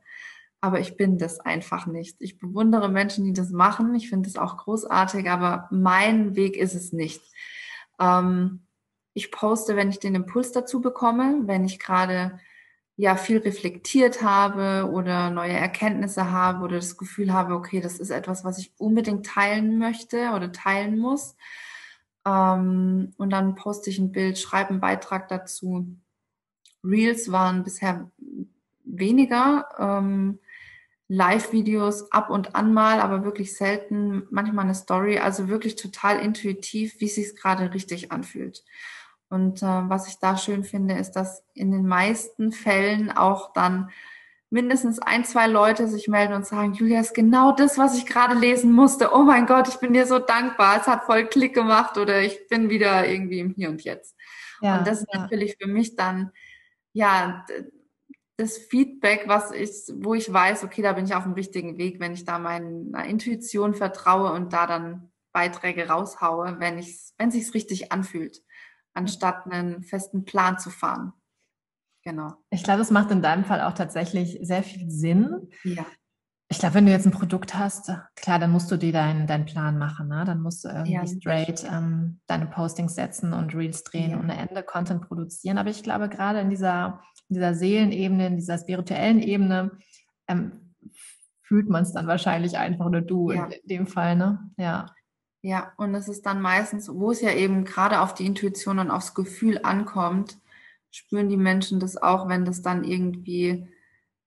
[0.61, 2.17] Aber ich bin das einfach nicht.
[2.21, 3.95] Ich bewundere Menschen, die das machen.
[3.95, 7.23] Ich finde es auch großartig, aber mein Weg ist es nicht.
[7.99, 8.67] Ähm,
[9.13, 12.39] ich poste, wenn ich den Impuls dazu bekomme, wenn ich gerade
[12.95, 18.11] ja viel reflektiert habe oder neue Erkenntnisse habe oder das Gefühl habe, okay, das ist
[18.11, 21.35] etwas, was ich unbedingt teilen möchte oder teilen muss.
[22.25, 25.87] Ähm, und dann poste ich ein Bild, schreibe einen Beitrag dazu.
[26.83, 28.11] Reels waren bisher
[28.83, 29.67] weniger.
[29.79, 30.39] Ähm,
[31.09, 36.99] Live-Videos ab und an mal, aber wirklich selten, manchmal eine Story, also wirklich total intuitiv,
[36.99, 38.63] wie es sich gerade richtig anfühlt.
[39.33, 43.89] Und äh, was ich da schön finde, ist, dass in den meisten Fällen auch dann
[44.51, 48.35] mindestens ein, zwei Leute sich melden und sagen, Julia, ist genau das, was ich gerade
[48.35, 49.11] lesen musste.
[49.11, 50.79] Oh mein Gott, ich bin dir so dankbar.
[50.79, 54.15] Es hat voll Klick gemacht oder ich bin wieder irgendwie im Hier und Jetzt.
[54.61, 55.21] Ja, und das ist ja.
[55.21, 56.31] natürlich für mich dann,
[56.91, 57.43] ja,
[58.37, 61.99] das Feedback, was ich, wo ich weiß, okay, da bin ich auf dem richtigen Weg,
[61.99, 67.55] wenn ich da meiner Intuition vertraue und da dann Beiträge raushaue, wenn ich, wenn sich's
[67.55, 68.43] richtig anfühlt,
[68.93, 71.13] anstatt einen festen Plan zu fahren.
[72.03, 72.33] Genau.
[72.49, 75.49] Ich glaube, es macht in deinem Fall auch tatsächlich sehr viel Sinn.
[75.63, 75.85] Ja.
[76.49, 79.45] Ich glaube, wenn du jetzt ein Produkt hast, klar, dann musst du dir deinen dein
[79.45, 80.09] Plan machen.
[80.09, 80.23] Ne?
[80.25, 84.17] Dann musst du irgendwie ja, straight ähm, deine Postings setzen und Reels drehen ja.
[84.17, 85.57] und eine Ende Content produzieren.
[85.57, 89.71] Aber ich glaube, gerade in dieser, in dieser Seelenebene, in dieser spirituellen Ebene,
[90.27, 90.75] ähm,
[91.41, 93.45] fühlt man es dann wahrscheinlich einfach nur du ja.
[93.45, 94.15] in dem Fall.
[94.15, 94.39] Ne?
[94.57, 94.87] Ja.
[95.45, 98.89] Ja, und es ist dann meistens, wo es ja eben gerade auf die Intuition und
[98.89, 100.37] aufs Gefühl ankommt,
[100.89, 103.67] spüren die Menschen das auch, wenn das dann irgendwie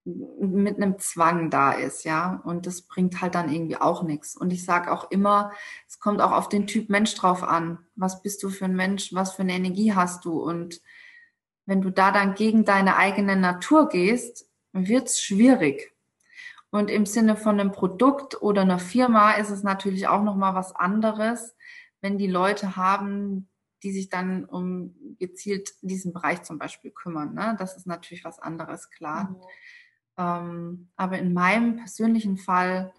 [0.05, 2.39] mit einem Zwang da ist, ja.
[2.45, 4.37] Und das bringt halt dann irgendwie auch nichts.
[4.37, 5.51] Und ich sage auch immer,
[5.87, 7.79] es kommt auch auf den Typ Mensch drauf an.
[7.95, 9.11] Was bist du für ein Mensch?
[9.13, 10.39] Was für eine Energie hast du?
[10.39, 10.81] Und
[11.65, 15.96] wenn du da dann gegen deine eigene Natur gehst, wird's schwierig.
[16.69, 20.75] Und im Sinne von einem Produkt oder einer Firma ist es natürlich auch nochmal was
[20.75, 21.55] anderes,
[22.01, 23.49] wenn die Leute haben,
[23.83, 27.33] die sich dann um gezielt diesen Bereich zum Beispiel kümmern.
[27.33, 27.55] Ne?
[27.59, 29.29] Das ist natürlich was anderes, klar.
[29.29, 29.41] Mhm.
[30.17, 32.93] Ähm, aber in meinem persönlichen Fall,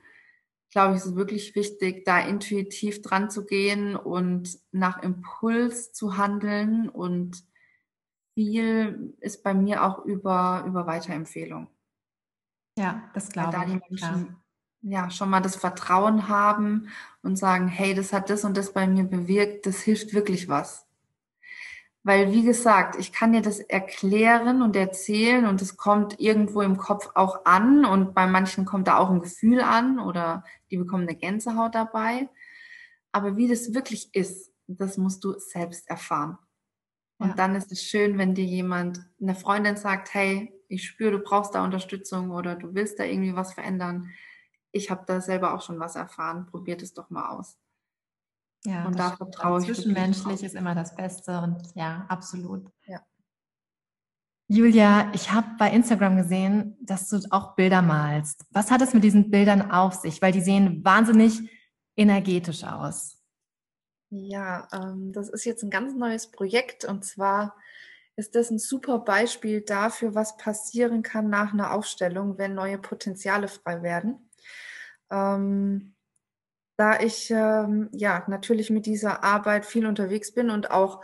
[0.71, 6.17] glaube ich, ist es wirklich wichtig, da intuitiv dran zu gehen und nach Impuls zu
[6.17, 6.89] handeln.
[6.89, 7.45] Und
[8.35, 11.69] viel ist bei mir auch über, über Weiterempfehlung.
[12.79, 13.55] Ja, das glaube ich.
[13.55, 14.37] Da die Menschen
[14.83, 16.89] ja schon mal das Vertrauen haben
[17.23, 20.87] und sagen, hey, das hat das und das bei mir bewirkt, das hilft wirklich was.
[22.05, 26.79] Weil, wie gesagt, ich kann dir das erklären und erzählen und es kommt irgendwo im
[26.79, 31.09] Kopf auch an und bei manchen kommt da auch ein Gefühl an oder die bekommen
[31.09, 32.29] eine Gänsehaut dabei.
[33.13, 36.39] Aber wie das wirklich ist, das musst du selbst erfahren.
[37.19, 37.35] Und ja.
[37.35, 41.55] dann ist es schön, wenn dir jemand, eine Freundin sagt, hey, ich spüre, du brauchst
[41.55, 44.11] da Unterstützung oder du willst da irgendwie was verändern
[44.73, 47.59] ich habe da selber auch schon was erfahren, probiert es doch mal aus.
[48.65, 49.67] Ja, und da vertraue ich.
[49.67, 52.71] Zwischenmenschlich ist immer das Beste und ja, absolut.
[52.87, 53.01] Ja.
[54.49, 58.47] Julia, ich habe bei Instagram gesehen, dass du auch Bilder malst.
[58.51, 60.21] Was hat es mit diesen Bildern auf sich?
[60.23, 61.51] Weil die sehen wahnsinnig
[61.97, 63.19] energetisch aus.
[64.11, 67.55] Ja, ähm, das ist jetzt ein ganz neues Projekt und zwar
[68.19, 73.47] ist das ein super Beispiel dafür, was passieren kann nach einer Aufstellung, wenn neue Potenziale
[73.47, 74.29] frei werden.
[75.09, 75.95] Ähm,
[76.77, 81.01] da ich ähm, ja natürlich mit dieser Arbeit viel unterwegs bin und auch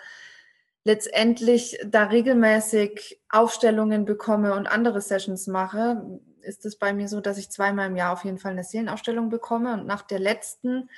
[0.82, 7.38] letztendlich da regelmäßig Aufstellungen bekomme und andere Sessions mache, ist es bei mir so, dass
[7.38, 9.74] ich zweimal im Jahr auf jeden Fall eine Seelenaufstellung bekomme.
[9.74, 10.90] Und nach der letzten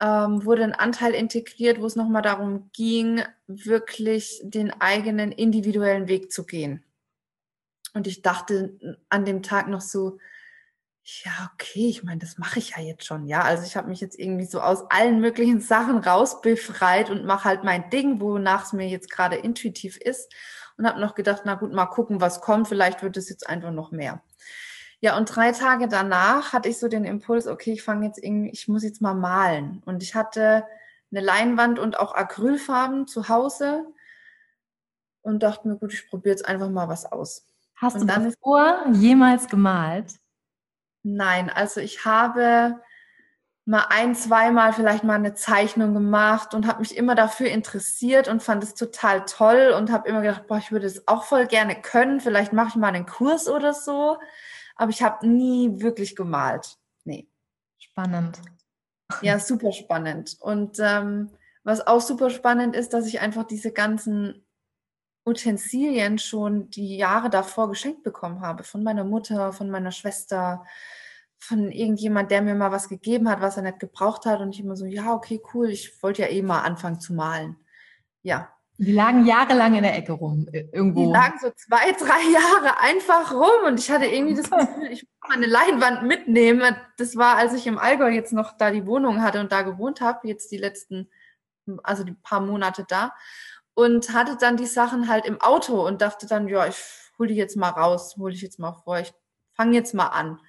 [0.00, 6.32] ähm, wurde ein Anteil integriert, wo es nochmal darum ging, wirklich den eigenen individuellen Weg
[6.32, 6.84] zu gehen.
[7.92, 8.78] Und ich dachte
[9.08, 10.18] an dem Tag noch so,
[11.02, 13.42] ja, okay, ich meine, das mache ich ja jetzt schon, ja.
[13.42, 17.64] Also ich habe mich jetzt irgendwie so aus allen möglichen Sachen rausbefreit und mache halt
[17.64, 20.32] mein Ding, wonach es mir jetzt gerade intuitiv ist.
[20.76, 22.68] Und habe noch gedacht, na gut, mal gucken, was kommt.
[22.68, 24.22] Vielleicht wird es jetzt einfach noch mehr.
[25.02, 28.50] Ja, und drei Tage danach hatte ich so den Impuls, okay, ich fange jetzt irgendwie,
[28.50, 29.82] ich muss jetzt mal malen.
[29.86, 30.64] Und ich hatte
[31.10, 33.86] eine Leinwand und auch Acrylfarben zu Hause
[35.22, 37.46] und dachte mir, gut, ich probiere jetzt einfach mal was aus.
[37.76, 40.14] Hast und du davor jemals gemalt?
[41.02, 42.78] Nein, also ich habe
[43.64, 48.42] mal ein, zweimal vielleicht mal eine Zeichnung gemacht und habe mich immer dafür interessiert und
[48.42, 51.74] fand es total toll und habe immer gedacht, boah, ich würde es auch voll gerne
[51.74, 52.20] können.
[52.20, 54.18] Vielleicht mache ich mal einen Kurs oder so
[54.80, 56.78] aber ich habe nie wirklich gemalt.
[57.04, 57.28] Nee.
[57.76, 58.40] Spannend.
[59.20, 60.38] Ja, super spannend.
[60.40, 61.28] Und ähm,
[61.64, 64.42] was auch super spannend ist, dass ich einfach diese ganzen
[65.26, 68.64] Utensilien schon die Jahre davor geschenkt bekommen habe.
[68.64, 70.64] Von meiner Mutter, von meiner Schwester,
[71.38, 74.40] von irgendjemand, der mir mal was gegeben hat, was er nicht gebraucht hat.
[74.40, 77.56] Und ich immer so, ja, okay, cool, ich wollte ja eh mal anfangen zu malen.
[78.22, 78.50] Ja,
[78.80, 81.04] die lagen jahrelang in der Ecke rum, äh, irgendwo.
[81.04, 85.02] Die lagen so zwei, drei Jahre einfach rum und ich hatte irgendwie das Gefühl, ich
[85.02, 86.74] muss meine Leinwand mitnehmen.
[86.96, 90.00] Das war, als ich im Allgäu jetzt noch da die Wohnung hatte und da gewohnt
[90.00, 91.10] habe, jetzt die letzten,
[91.82, 93.12] also die paar Monate da
[93.74, 96.76] und hatte dann die Sachen halt im Auto und dachte dann, ja, ich
[97.18, 99.12] hole die jetzt mal raus, hole ich jetzt mal vor, ich
[99.52, 100.40] fange jetzt mal an.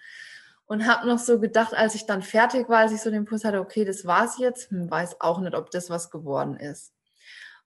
[0.67, 3.43] Und habe noch so gedacht, als ich dann fertig war, als ich so den Puls
[3.43, 6.93] hatte, okay, das war's jetzt, hm, weiß auch nicht, ob das was geworden ist.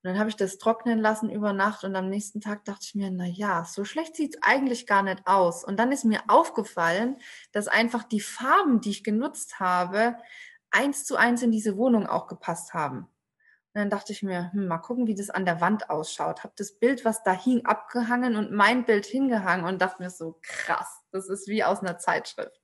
[0.06, 2.94] Und dann habe ich das trocknen lassen über Nacht und am nächsten Tag dachte ich
[2.94, 5.64] mir, na ja, so schlecht sieht es eigentlich gar nicht aus.
[5.64, 7.18] Und dann ist mir aufgefallen,
[7.54, 10.16] dass einfach die Farben, die ich genutzt habe,
[10.70, 13.00] eins zu eins in diese Wohnung auch gepasst haben.
[13.00, 13.10] Und
[13.74, 16.44] dann dachte ich mir, hm, mal gucken, wie das an der Wand ausschaut.
[16.44, 20.38] Habe das Bild, was da hing, abgehangen und mein Bild hingehangen und dachte mir so,
[20.44, 22.62] krass, das ist wie aus einer Zeitschrift.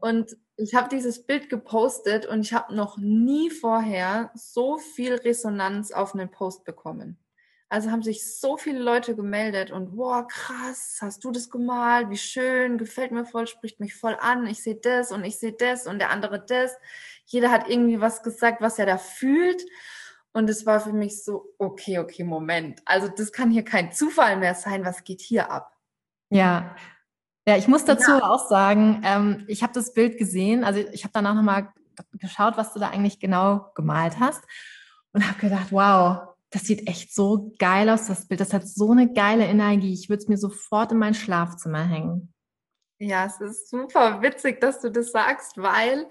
[0.00, 5.90] Und ich habe dieses Bild gepostet und ich habe noch nie vorher so viel Resonanz
[5.90, 7.18] auf einen Post bekommen.
[7.68, 12.08] Also haben sich so viele Leute gemeldet und wow, krass, hast du das gemalt?
[12.10, 14.46] Wie schön, gefällt mir voll, spricht mich voll an.
[14.46, 16.76] Ich sehe das und ich sehe das und der andere das.
[17.24, 19.62] Jeder hat irgendwie was gesagt, was er da fühlt.
[20.32, 22.80] Und es war für mich so, okay, okay, Moment.
[22.84, 24.84] Also das kann hier kein Zufall mehr sein.
[24.84, 25.76] Was geht hier ab?
[26.30, 26.76] Ja,
[27.46, 28.22] ja, ich muss dazu ja.
[28.22, 31.72] auch sagen, ähm, ich habe das Bild gesehen, also ich habe danach nochmal
[32.12, 34.42] geschaut, was du da eigentlich genau gemalt hast
[35.12, 38.40] und habe gedacht, wow, das sieht echt so geil aus, das Bild.
[38.40, 39.92] Das hat so eine geile Energie.
[39.92, 42.32] Ich würde es mir sofort in mein Schlafzimmer hängen.
[42.98, 46.08] Ja, es ist super witzig, dass du das sagst, weil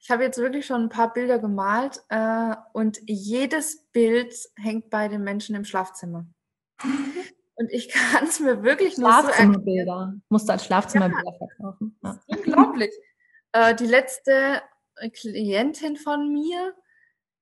[0.00, 5.08] ich habe jetzt wirklich schon ein paar Bilder gemalt äh, und jedes Bild hängt bei
[5.08, 6.26] den Menschen im Schlafzimmer.
[7.56, 10.22] Und ich kann es mir wirklich nur so erklären.
[10.28, 11.98] Musst du als Schlafzimmerbilder ja, verkaufen.
[12.02, 12.20] Ja.
[12.28, 12.90] Unglaublich.
[13.52, 14.62] Äh, die letzte
[15.12, 16.74] Klientin von mir,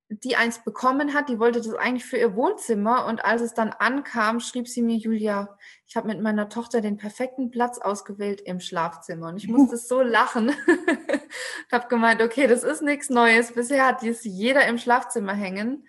[0.08, 3.70] die eins bekommen hat, die wollte das eigentlich für ihr Wohnzimmer und als es dann
[3.70, 5.56] ankam, schrieb sie mir, Julia,
[5.86, 10.02] ich habe mit meiner Tochter den perfekten Platz ausgewählt im Schlafzimmer und ich musste so
[10.02, 10.50] lachen.
[10.50, 13.52] ich habe gemeint, okay, das ist nichts Neues.
[13.52, 15.86] Bisher hat dies jeder im Schlafzimmer hängen.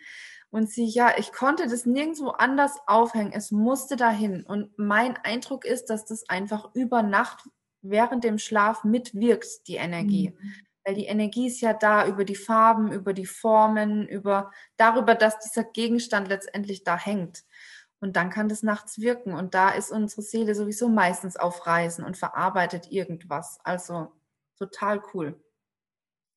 [0.56, 3.34] Und sie, ja, ich konnte das nirgendwo anders aufhängen.
[3.34, 4.46] Es musste dahin.
[4.46, 7.50] Und mein Eindruck ist, dass das einfach über Nacht
[7.82, 10.30] während dem Schlaf mitwirkt, die Energie.
[10.30, 10.54] Mhm.
[10.86, 15.40] Weil die Energie ist ja da über die Farben, über die Formen, über darüber, dass
[15.40, 17.44] dieser Gegenstand letztendlich da hängt.
[18.00, 19.34] Und dann kann das nachts wirken.
[19.34, 23.60] Und da ist unsere Seele sowieso meistens auf Reisen und verarbeitet irgendwas.
[23.66, 24.14] Also
[24.58, 25.38] total cool.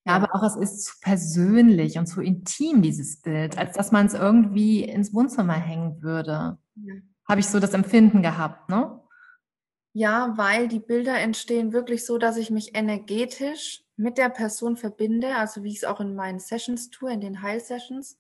[0.09, 4.07] Ja, aber auch es ist zu persönlich und zu intim, dieses Bild, als dass man
[4.07, 6.59] es irgendwie ins Wohnzimmer hängen würde.
[6.77, 6.95] Ja.
[7.29, 9.01] Habe ich so das Empfinden gehabt, ne?
[9.93, 15.35] Ja, weil die Bilder entstehen wirklich so, dass ich mich energetisch mit der Person verbinde,
[15.35, 18.19] also wie ich es auch in meinen Sessions tue, in den Heil-Sessions,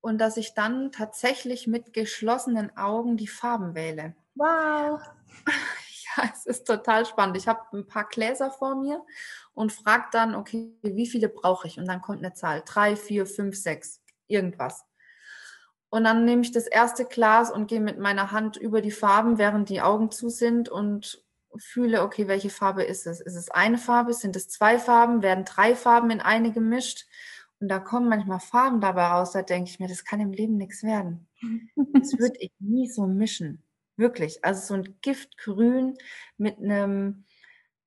[0.00, 4.16] und dass ich dann tatsächlich mit geschlossenen Augen die Farben wähle.
[4.34, 5.00] Wow!
[6.16, 7.36] Ja, es ist total spannend.
[7.36, 9.04] Ich habe ein paar Gläser vor mir
[9.54, 11.78] und frage dann, okay, wie viele brauche ich?
[11.78, 14.00] Und dann kommt eine Zahl, drei, vier, fünf, sechs.
[14.26, 14.84] irgendwas.
[15.90, 19.38] Und dann nehme ich das erste Glas und gehe mit meiner Hand über die Farben,
[19.38, 21.22] während die Augen zu sind und
[21.56, 23.20] fühle, okay, welche Farbe ist es?
[23.20, 24.12] Ist es eine Farbe?
[24.12, 25.22] Sind es zwei Farben?
[25.22, 27.06] Werden drei Farben in eine gemischt?
[27.60, 30.56] Und da kommen manchmal Farben dabei raus, da denke ich mir, das kann im Leben
[30.56, 31.28] nichts werden.
[31.92, 33.62] Das würde ich nie so mischen.
[33.96, 34.44] Wirklich.
[34.44, 35.96] Also so ein Giftgrün
[36.36, 37.24] mit einem,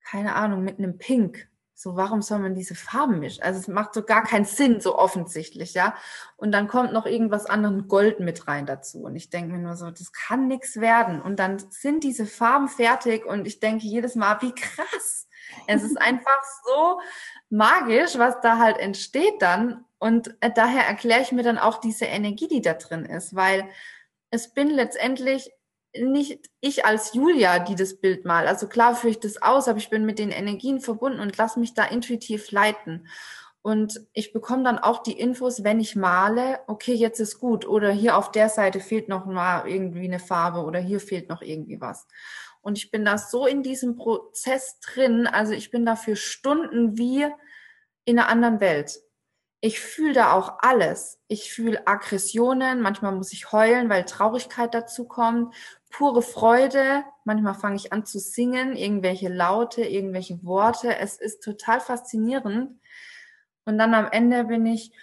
[0.03, 1.49] keine Ahnung, mit einem Pink.
[1.79, 3.43] So, warum soll man diese Farben mischen?
[3.43, 5.95] Also es macht so gar keinen Sinn, so offensichtlich, ja.
[6.35, 9.03] Und dann kommt noch irgendwas anderes Gold mit rein dazu.
[9.03, 11.21] Und ich denke mir nur so, das kann nichts werden.
[11.21, 15.27] Und dann sind diese Farben fertig und ich denke jedes Mal, wie krass.
[15.67, 16.99] Es ist einfach so
[17.51, 19.85] magisch, was da halt entsteht dann.
[19.99, 23.69] Und äh, daher erkläre ich mir dann auch diese Energie, die da drin ist, weil
[24.31, 25.51] es bin letztendlich
[25.95, 28.47] nicht ich als Julia, die das Bild mal.
[28.47, 31.59] Also klar führe ich das aus, aber ich bin mit den Energien verbunden und lasse
[31.59, 33.07] mich da intuitiv leiten.
[33.61, 37.67] Und ich bekomme dann auch die Infos, wenn ich male, okay, jetzt ist gut.
[37.67, 41.41] Oder hier auf der Seite fehlt noch mal irgendwie eine Farbe oder hier fehlt noch
[41.41, 42.07] irgendwie was.
[42.61, 46.97] Und ich bin da so in diesem Prozess drin, also ich bin da für Stunden
[46.97, 47.25] wie
[48.05, 48.99] in einer anderen Welt
[49.67, 51.19] ich fühle da auch alles.
[51.27, 55.53] Ich fühle Aggressionen, manchmal muss ich heulen, weil Traurigkeit dazu kommt,
[55.89, 60.97] pure Freude, manchmal fange ich an zu singen, irgendwelche Laute, irgendwelche Worte.
[60.97, 62.79] Es ist total faszinierend.
[63.65, 64.93] Und dann am Ende bin ich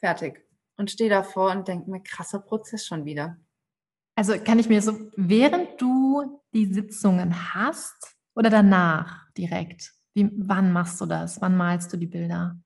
[0.00, 0.42] fertig
[0.78, 3.36] und stehe davor und denke mir, krasser Prozess schon wieder.
[4.16, 10.72] Also kann ich mir so, während du die Sitzungen hast oder danach direkt, wie, wann
[10.72, 11.42] machst du das?
[11.42, 12.56] Wann malst du die Bilder?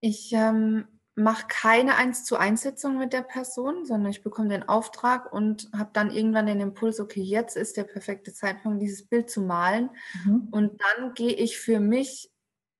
[0.00, 4.68] Ich ähm, mache keine eins zu eins Sitzung mit der Person, sondern ich bekomme den
[4.68, 9.30] Auftrag und habe dann irgendwann den Impuls, okay, jetzt ist der perfekte Zeitpunkt, dieses Bild
[9.30, 9.90] zu malen.
[10.24, 10.48] Mhm.
[10.50, 12.30] Und dann gehe ich für mich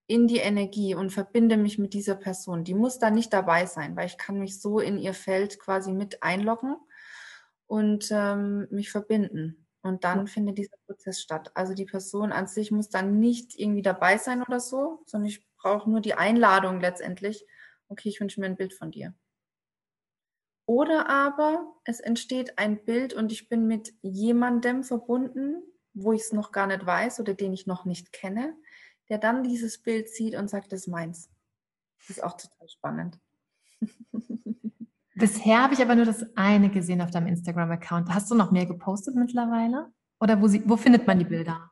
[0.06, 2.64] in die Energie und verbinde mich mit dieser Person.
[2.64, 5.92] Die muss da nicht dabei sein, weil ich kann mich so in ihr Feld quasi
[5.92, 6.74] mit einloggen
[7.66, 9.68] und ähm, mich verbinden.
[9.82, 11.52] Und dann findet dieser Prozess statt.
[11.54, 15.49] Also die Person an sich muss dann nicht irgendwie dabei sein oder so, sondern ich
[15.60, 17.46] brauche nur die Einladung letztendlich.
[17.88, 19.14] Okay, ich wünsche mir ein Bild von dir.
[20.66, 25.62] Oder aber es entsteht ein Bild und ich bin mit jemandem verbunden,
[25.94, 28.54] wo ich es noch gar nicht weiß oder den ich noch nicht kenne,
[29.08, 31.28] der dann dieses Bild sieht und sagt, das ist meins.
[31.98, 33.18] Das ist auch total spannend.
[35.16, 38.08] Bisher habe ich aber nur das eine gesehen auf deinem Instagram-Account.
[38.14, 39.92] Hast du noch mehr gepostet mittlerweile?
[40.20, 41.69] Oder wo, sie, wo findet man die Bilder?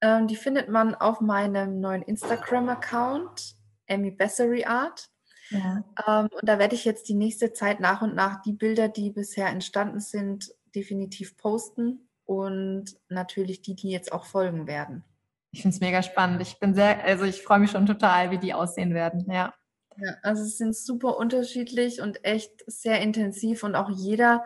[0.00, 3.56] Ähm, die findet man auf meinem neuen Instagram-Account,
[3.88, 5.10] Amy Bessery Art.
[5.50, 5.84] Ja.
[6.06, 9.10] Ähm, und da werde ich jetzt die nächste Zeit nach und nach die Bilder, die
[9.10, 15.04] bisher entstanden sind, definitiv posten und natürlich die, die jetzt auch folgen werden.
[15.52, 16.40] Ich finde es mega spannend.
[16.42, 19.26] Ich bin sehr, also ich freue mich schon total, wie die aussehen werden.
[19.30, 19.52] Ja.
[19.96, 24.44] Ja, also es sind super unterschiedlich und echt sehr intensiv und auch jeder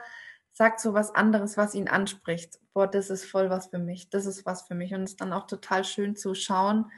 [0.55, 2.61] sagt so was anderes, was ihn anspricht.
[2.73, 4.95] Boah, das ist voll was für mich, das ist was für mich.
[4.95, 6.91] Und es ist dann auch total schön zu schauen,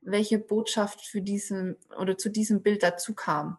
[0.00, 3.58] welche Botschaft für diesen oder zu diesem Bild dazu kam.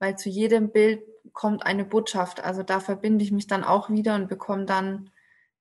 [0.00, 2.42] Weil zu jedem Bild kommt eine Botschaft.
[2.42, 5.10] Also da verbinde ich mich dann auch wieder und bekomme dann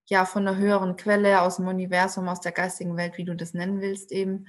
[0.05, 3.53] ja von einer höheren Quelle aus dem Universum, aus der geistigen Welt, wie du das
[3.53, 4.47] nennen willst, eben,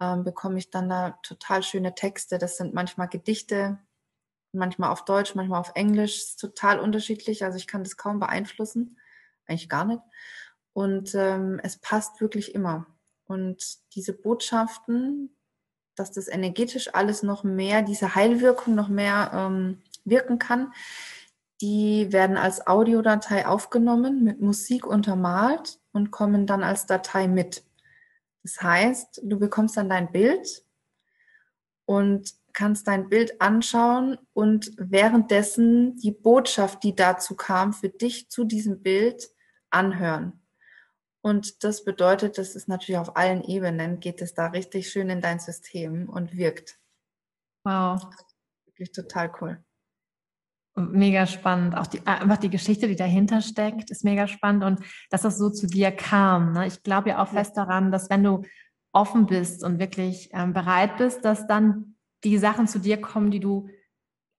[0.00, 2.38] ähm, bekomme ich dann da total schöne Texte.
[2.38, 3.78] Das sind manchmal Gedichte,
[4.56, 6.16] manchmal auf Deutsch, manchmal auf Englisch.
[6.16, 7.44] Ist total unterschiedlich.
[7.44, 8.98] Also ich kann das kaum beeinflussen,
[9.46, 10.02] eigentlich gar nicht.
[10.72, 12.86] Und ähm, es passt wirklich immer.
[13.26, 15.34] Und diese Botschaften,
[15.94, 20.72] dass das energetisch alles noch mehr, diese Heilwirkung noch mehr ähm, wirken kann,
[21.60, 27.64] die werden als Audiodatei aufgenommen, mit Musik untermalt und kommen dann als Datei mit.
[28.42, 30.62] Das heißt, du bekommst dann dein Bild
[31.86, 38.44] und kannst dein Bild anschauen und währenddessen die Botschaft, die dazu kam, für dich zu
[38.44, 39.28] diesem Bild
[39.70, 40.42] anhören.
[41.20, 45.20] Und das bedeutet, das ist natürlich auf allen Ebenen, geht es da richtig schön in
[45.20, 46.78] dein System und wirkt.
[47.64, 48.02] Wow.
[48.64, 49.62] Wirklich total cool.
[50.76, 51.76] Mega spannend.
[51.76, 54.80] Auch die, einfach die Geschichte, die dahinter steckt, ist mega spannend und
[55.10, 56.52] dass das so zu dir kam.
[56.52, 56.66] Ne?
[56.66, 58.44] Ich glaube ja auch fest daran, dass wenn du
[58.92, 61.95] offen bist und wirklich ähm, bereit bist, dass dann
[62.30, 63.68] die Sachen zu dir kommen, die du,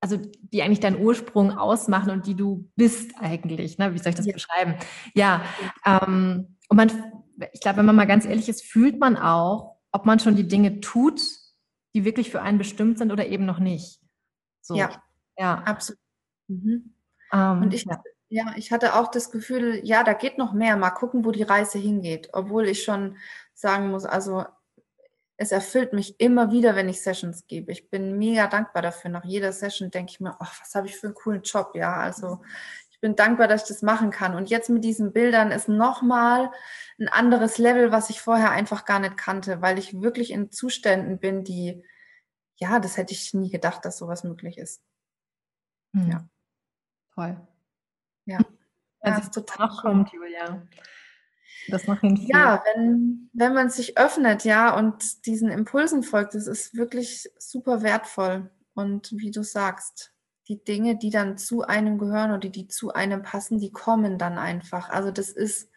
[0.02, 3.78] also die eigentlich deinen Ursprung ausmachen und die du bist eigentlich.
[3.78, 3.94] Ne?
[3.94, 4.34] Wie soll ich das ja.
[4.34, 4.76] beschreiben?
[5.14, 5.44] Ja,
[5.86, 6.92] ähm, und man,
[7.54, 10.48] ich glaube, wenn man mal ganz ehrlich ist, fühlt man auch, ob man schon die
[10.48, 11.22] Dinge tut,
[11.96, 14.00] die wirklich für einen bestimmt sind oder eben noch nicht.
[14.62, 14.76] So.
[14.76, 15.02] Ja,
[15.38, 16.00] ja, absolut.
[16.48, 16.94] Mhm.
[17.32, 18.02] Ähm, und ich, ja.
[18.30, 20.78] ja, ich hatte auch das Gefühl, ja, da geht noch mehr.
[20.78, 22.30] Mal gucken, wo die Reise hingeht.
[22.34, 23.18] Obwohl ich schon
[23.54, 24.46] sagen muss, also
[25.38, 27.72] es erfüllt mich immer wieder, wenn ich Sessions gebe.
[27.72, 29.12] Ich bin mega dankbar dafür.
[29.12, 31.96] Nach jeder Session denke ich mir, ach, was habe ich für einen coolen Job, ja.
[31.96, 32.42] Also
[32.90, 34.34] ich bin dankbar, dass ich das machen kann.
[34.34, 36.52] Und jetzt mit diesen Bildern ist nochmal
[37.00, 41.20] ein anderes Level, was ich vorher einfach gar nicht kannte, weil ich wirklich in Zuständen
[41.20, 41.84] bin, die,
[42.56, 44.82] ja, das hätte ich nie gedacht, dass sowas möglich ist.
[45.94, 46.10] Hm.
[46.10, 46.30] Ja.
[47.14, 47.48] Toll.
[48.26, 48.40] Ja.
[49.02, 50.68] Das ist total kommt, Julia.
[51.68, 52.30] Das noch hinführt.
[52.30, 57.82] Ja, wenn, wenn man sich öffnet, ja, und diesen Impulsen folgt, das ist wirklich super
[57.82, 58.50] wertvoll.
[58.74, 60.14] Und wie du sagst,
[60.48, 64.38] die Dinge, die dann zu einem gehören oder die zu einem passen, die kommen dann
[64.38, 64.90] einfach.
[64.90, 65.70] Also das ist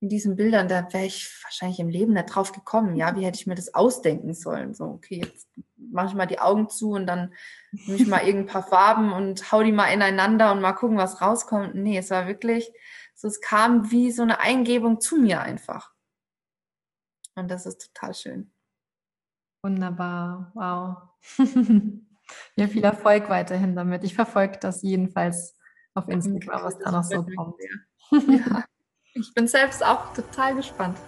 [0.00, 2.94] in diesen Bildern, da wäre ich wahrscheinlich im Leben nicht drauf gekommen.
[2.94, 4.74] Ja, wie hätte ich mir das ausdenken sollen?
[4.74, 7.32] So, okay, jetzt mache ich mal die Augen zu und dann
[7.72, 11.20] nehme ich mal irgendein paar Farben und hau die mal ineinander und mal gucken, was
[11.20, 11.74] rauskommt.
[11.74, 12.70] Nee, es war wirklich,
[13.14, 15.92] so es kam wie so eine Eingebung zu mir einfach.
[17.36, 18.52] Und das ist total schön.
[19.62, 21.38] Wunderbar, wow.
[22.56, 24.04] ja, viel Erfolg weiterhin damit.
[24.04, 25.56] Ich verfolge das jedenfalls
[25.94, 27.56] auf Instagram, was da noch so kommt.
[28.28, 28.64] Ja.
[29.14, 30.98] Ich bin selbst auch total gespannt.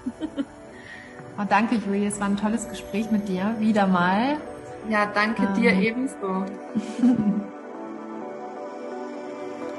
[1.38, 2.06] Oh, danke, Julie.
[2.06, 3.54] Es war ein tolles Gespräch mit dir.
[3.58, 4.40] Wieder mal.
[4.88, 5.54] Ja, danke ähm.
[5.54, 6.46] dir ebenso.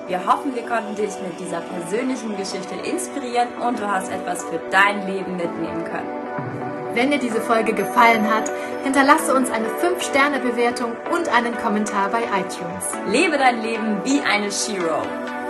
[0.08, 4.58] Wir hoffen, wir konnten dich mit dieser persönlichen Geschichte inspirieren und du hast etwas für
[4.72, 6.93] dein Leben mitnehmen können.
[6.93, 8.49] Wenn dir diese Folge gefallen hat,
[8.86, 12.86] hinterlasse uns eine 5-Sterne-Bewertung und einen Kommentar bei iTunes.
[13.12, 15.01] Lebe dein Leben wie eine Shiro.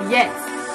[0.09, 0.66] Yes!